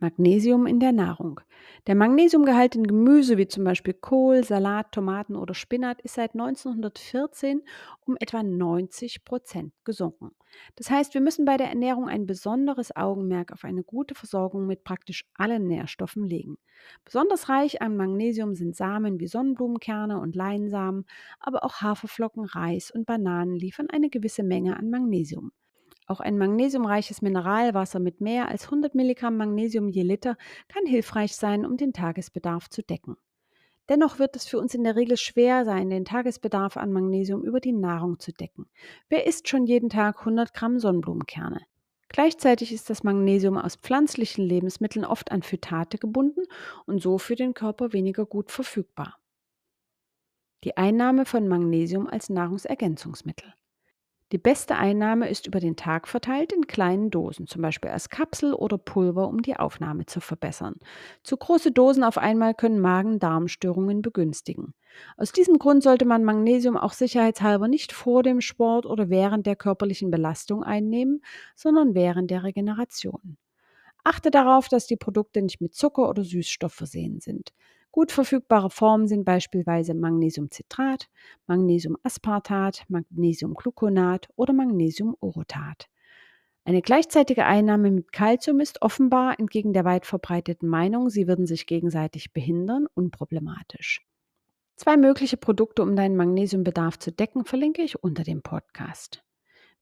Magnesium 0.00 0.66
in 0.66 0.80
der 0.80 0.92
Nahrung. 0.92 1.40
Der 1.86 1.94
Magnesiumgehalt 1.94 2.74
in 2.74 2.86
Gemüse 2.86 3.36
wie 3.36 3.48
zum 3.48 3.64
Beispiel 3.64 3.92
Kohl, 3.92 4.44
Salat, 4.44 4.92
Tomaten 4.92 5.36
oder 5.36 5.52
Spinat 5.52 6.00
ist 6.00 6.14
seit 6.14 6.32
1914 6.32 7.62
um 8.06 8.16
etwa 8.18 8.42
90 8.42 9.24
Prozent 9.24 9.74
gesunken. 9.84 10.30
Das 10.76 10.90
heißt, 10.90 11.14
wir 11.14 11.20
müssen 11.20 11.44
bei 11.44 11.56
der 11.56 11.68
Ernährung 11.68 12.08
ein 12.08 12.26
besonderes 12.26 12.94
Augenmerk 12.94 13.52
auf 13.52 13.64
eine 13.64 13.82
gute 13.82 14.14
Versorgung 14.14 14.66
mit 14.66 14.84
praktisch 14.84 15.24
allen 15.34 15.66
Nährstoffen 15.66 16.24
legen. 16.24 16.58
Besonders 17.04 17.48
reich 17.48 17.82
an 17.82 17.96
Magnesium 17.96 18.54
sind 18.54 18.76
Samen 18.76 19.20
wie 19.20 19.26
Sonnenblumenkerne 19.26 20.18
und 20.20 20.34
Leinsamen, 20.34 21.06
aber 21.38 21.64
auch 21.64 21.80
Haferflocken, 21.80 22.44
Reis 22.44 22.90
und 22.90 23.06
Bananen 23.06 23.54
liefern 23.54 23.88
eine 23.90 24.10
gewisse 24.10 24.42
Menge 24.42 24.76
an 24.76 24.90
Magnesium. 24.90 25.52
Auch 26.06 26.20
ein 26.20 26.38
magnesiumreiches 26.38 27.22
Mineralwasser 27.22 28.00
mit 28.00 28.20
mehr 28.20 28.48
als 28.48 28.64
100 28.64 28.96
Milligramm 28.96 29.36
Magnesium 29.36 29.88
je 29.88 30.02
Liter 30.02 30.36
kann 30.66 30.84
hilfreich 30.84 31.36
sein, 31.36 31.64
um 31.64 31.76
den 31.76 31.92
Tagesbedarf 31.92 32.68
zu 32.68 32.82
decken. 32.82 33.16
Dennoch 33.90 34.20
wird 34.20 34.36
es 34.36 34.46
für 34.46 34.60
uns 34.60 34.72
in 34.72 34.84
der 34.84 34.94
Regel 34.94 35.16
schwer 35.16 35.64
sein, 35.64 35.90
den 35.90 36.04
Tagesbedarf 36.04 36.76
an 36.76 36.92
Magnesium 36.92 37.42
über 37.42 37.58
die 37.58 37.72
Nahrung 37.72 38.20
zu 38.20 38.32
decken. 38.32 38.66
Wer 39.08 39.26
isst 39.26 39.48
schon 39.48 39.66
jeden 39.66 39.90
Tag 39.90 40.20
100 40.20 40.54
Gramm 40.54 40.78
Sonnenblumenkerne? 40.78 41.60
Gleichzeitig 42.08 42.72
ist 42.72 42.88
das 42.88 43.02
Magnesium 43.02 43.58
aus 43.58 43.74
pflanzlichen 43.74 44.44
Lebensmitteln 44.44 45.04
oft 45.04 45.32
an 45.32 45.42
Phytate 45.42 45.98
gebunden 45.98 46.42
und 46.86 47.02
so 47.02 47.18
für 47.18 47.34
den 47.34 47.52
Körper 47.52 47.92
weniger 47.92 48.26
gut 48.26 48.52
verfügbar. 48.52 49.18
Die 50.62 50.76
Einnahme 50.76 51.24
von 51.24 51.48
Magnesium 51.48 52.06
als 52.06 52.30
Nahrungsergänzungsmittel. 52.30 53.52
Die 54.32 54.38
beste 54.38 54.76
Einnahme 54.76 55.28
ist 55.28 55.48
über 55.48 55.58
den 55.58 55.74
Tag 55.74 56.06
verteilt 56.06 56.52
in 56.52 56.68
kleinen 56.68 57.10
Dosen, 57.10 57.48
zum 57.48 57.62
Beispiel 57.62 57.90
als 57.90 58.10
Kapsel 58.10 58.54
oder 58.54 58.78
Pulver, 58.78 59.26
um 59.26 59.42
die 59.42 59.56
Aufnahme 59.56 60.06
zu 60.06 60.20
verbessern. 60.20 60.76
Zu 61.24 61.36
große 61.36 61.72
Dosen 61.72 62.04
auf 62.04 62.16
einmal 62.16 62.54
können 62.54 62.78
Magen-Darm-Störungen 62.78 64.02
begünstigen. 64.02 64.74
Aus 65.16 65.32
diesem 65.32 65.58
Grund 65.58 65.82
sollte 65.82 66.04
man 66.04 66.22
Magnesium 66.22 66.76
auch 66.76 66.92
sicherheitshalber 66.92 67.66
nicht 67.66 67.92
vor 67.92 68.22
dem 68.22 68.40
Sport 68.40 68.86
oder 68.86 69.10
während 69.10 69.46
der 69.46 69.56
körperlichen 69.56 70.12
Belastung 70.12 70.62
einnehmen, 70.62 71.22
sondern 71.56 71.94
während 71.94 72.30
der 72.30 72.44
Regeneration. 72.44 73.36
Achte 74.04 74.30
darauf, 74.30 74.68
dass 74.68 74.86
die 74.86 74.96
Produkte 74.96 75.42
nicht 75.42 75.60
mit 75.60 75.74
Zucker 75.74 76.08
oder 76.08 76.22
Süßstoff 76.22 76.72
versehen 76.72 77.20
sind. 77.20 77.52
Gut 77.92 78.12
verfügbare 78.12 78.70
Formen 78.70 79.08
sind 79.08 79.24
beispielsweise 79.24 79.94
Magnesiumcitrat, 79.94 81.08
Magnesiumaspartat, 81.46 82.84
Magnesiumgluconat 82.88 84.28
oder 84.36 84.52
Magnesiumorotat. 84.52 85.88
Eine 86.64 86.82
gleichzeitige 86.82 87.46
Einnahme 87.46 87.90
mit 87.90 88.12
Calcium 88.12 88.60
ist 88.60 88.82
offenbar 88.82 89.40
entgegen 89.40 89.72
der 89.72 89.84
weit 89.84 90.06
verbreiteten 90.06 90.68
Meinung, 90.68 91.10
sie 91.10 91.26
würden 91.26 91.46
sich 91.46 91.66
gegenseitig 91.66 92.32
behindern, 92.32 92.86
unproblematisch. 92.94 94.06
Zwei 94.76 94.96
mögliche 94.96 95.36
Produkte, 95.36 95.82
um 95.82 95.96
deinen 95.96 96.16
Magnesiumbedarf 96.16 96.98
zu 96.98 97.10
decken, 97.10 97.44
verlinke 97.44 97.82
ich 97.82 98.02
unter 98.02 98.22
dem 98.22 98.42
Podcast. 98.42 99.24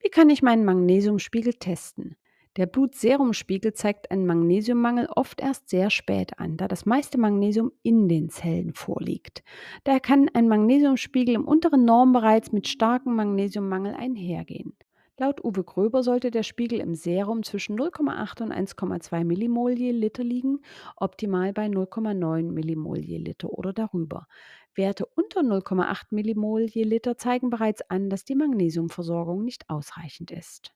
Wie 0.01 0.09
kann 0.09 0.31
ich 0.31 0.42
meinen 0.42 0.64
Magnesiumspiegel 0.64 1.55
testen? 1.55 2.16
Der 2.59 2.66
Blutserumspiegel 2.66 3.73
zeigt 3.73 4.11
einen 4.11 4.27
Magnesiummangel 4.27 5.07
oft 5.14 5.40
erst 5.40 5.68
sehr 5.68 5.90
spät 5.90 6.40
an, 6.40 6.57
da 6.57 6.66
das 6.66 6.87
meiste 6.87 7.16
Magnesium 7.16 7.71
in 7.85 8.09
den 8.09 8.31
Zellen 8.31 8.75
vorliegt. 8.75 9.44
Daher 9.85 10.01
kann 10.01 10.29
ein 10.35 10.49
Magnesiumspiegel 10.49 11.37
im 11.37 11.47
unteren 11.47 11.85
Norm 11.85 12.12
bereits 12.12 12.51
mit 12.51 12.66
starkem 12.66 13.14
Magnesiummangel 13.14 13.94
einhergehen. 13.94 14.73
Laut 15.18 15.44
Uwe 15.44 15.62
Gröber 15.62 16.03
sollte 16.03 16.33
der 16.33 16.42
Spiegel 16.42 16.81
im 16.81 16.97
Serum 16.97 17.44
zwischen 17.44 17.79
0,8 17.79 18.42
und 18.42 18.53
1,2 18.53 19.23
Millimol 19.23 19.79
je 19.79 19.92
Liter 19.92 20.25
liegen, 20.25 20.59
optimal 20.97 21.53
bei 21.53 21.66
0,9 21.66 22.42
Millimol 22.42 22.99
je 22.99 23.18
Liter 23.18 23.51
oder 23.51 23.73
darüber. 23.73 24.27
Werte 24.75 25.07
unter 25.07 25.42
0,8 25.42 26.07
Millimol 26.11 26.62
je 26.62 26.83
Liter 26.83 27.16
zeigen 27.16 27.51
bereits 27.51 27.88
an, 27.88 28.11
dass 28.11 28.25
die 28.25 28.35
Magnesiumversorgung 28.35 29.44
nicht 29.44 29.71
ausreichend 29.71 30.33
ist. 30.33 30.73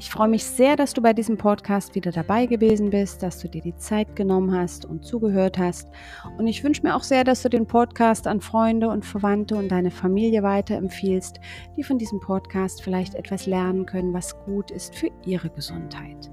Ich 0.00 0.08
freue 0.08 0.28
mich 0.28 0.44
sehr, 0.44 0.76
dass 0.76 0.94
du 0.94 1.02
bei 1.02 1.12
diesem 1.12 1.36
Podcast 1.36 1.94
wieder 1.94 2.10
dabei 2.10 2.46
gewesen 2.46 2.88
bist, 2.88 3.22
dass 3.22 3.38
du 3.38 3.48
dir 3.48 3.60
die 3.60 3.76
Zeit 3.76 4.16
genommen 4.16 4.50
hast 4.56 4.86
und 4.86 5.04
zugehört 5.04 5.58
hast. 5.58 5.88
Und 6.38 6.46
ich 6.46 6.64
wünsche 6.64 6.82
mir 6.82 6.96
auch 6.96 7.02
sehr, 7.02 7.22
dass 7.22 7.42
du 7.42 7.50
den 7.50 7.66
Podcast 7.66 8.26
an 8.26 8.40
Freunde 8.40 8.88
und 8.88 9.04
Verwandte 9.04 9.56
und 9.56 9.68
deine 9.68 9.90
Familie 9.90 10.42
weiterempfiehlst, 10.42 11.38
die 11.76 11.82
von 11.82 11.98
diesem 11.98 12.18
Podcast 12.18 12.82
vielleicht 12.82 13.14
etwas 13.14 13.44
lernen 13.44 13.84
können, 13.84 14.14
was 14.14 14.34
gut 14.46 14.70
ist 14.70 14.94
für 14.94 15.10
ihre 15.26 15.50
Gesundheit. 15.50 16.30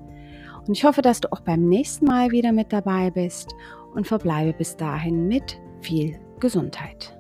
Und 0.66 0.78
ich 0.78 0.86
hoffe, 0.86 1.02
dass 1.02 1.20
du 1.20 1.32
auch 1.34 1.42
beim 1.42 1.68
nächsten 1.68 2.06
Mal 2.06 2.32
wieder 2.32 2.54
mit 2.54 2.72
dabei 2.72 3.12
bist 3.12 3.54
und 3.94 4.08
verbleibe 4.08 4.54
bis 4.54 4.78
dahin 4.78 5.28
mit 5.28 5.60
viel 5.82 6.18
Gesundheit. 6.40 7.18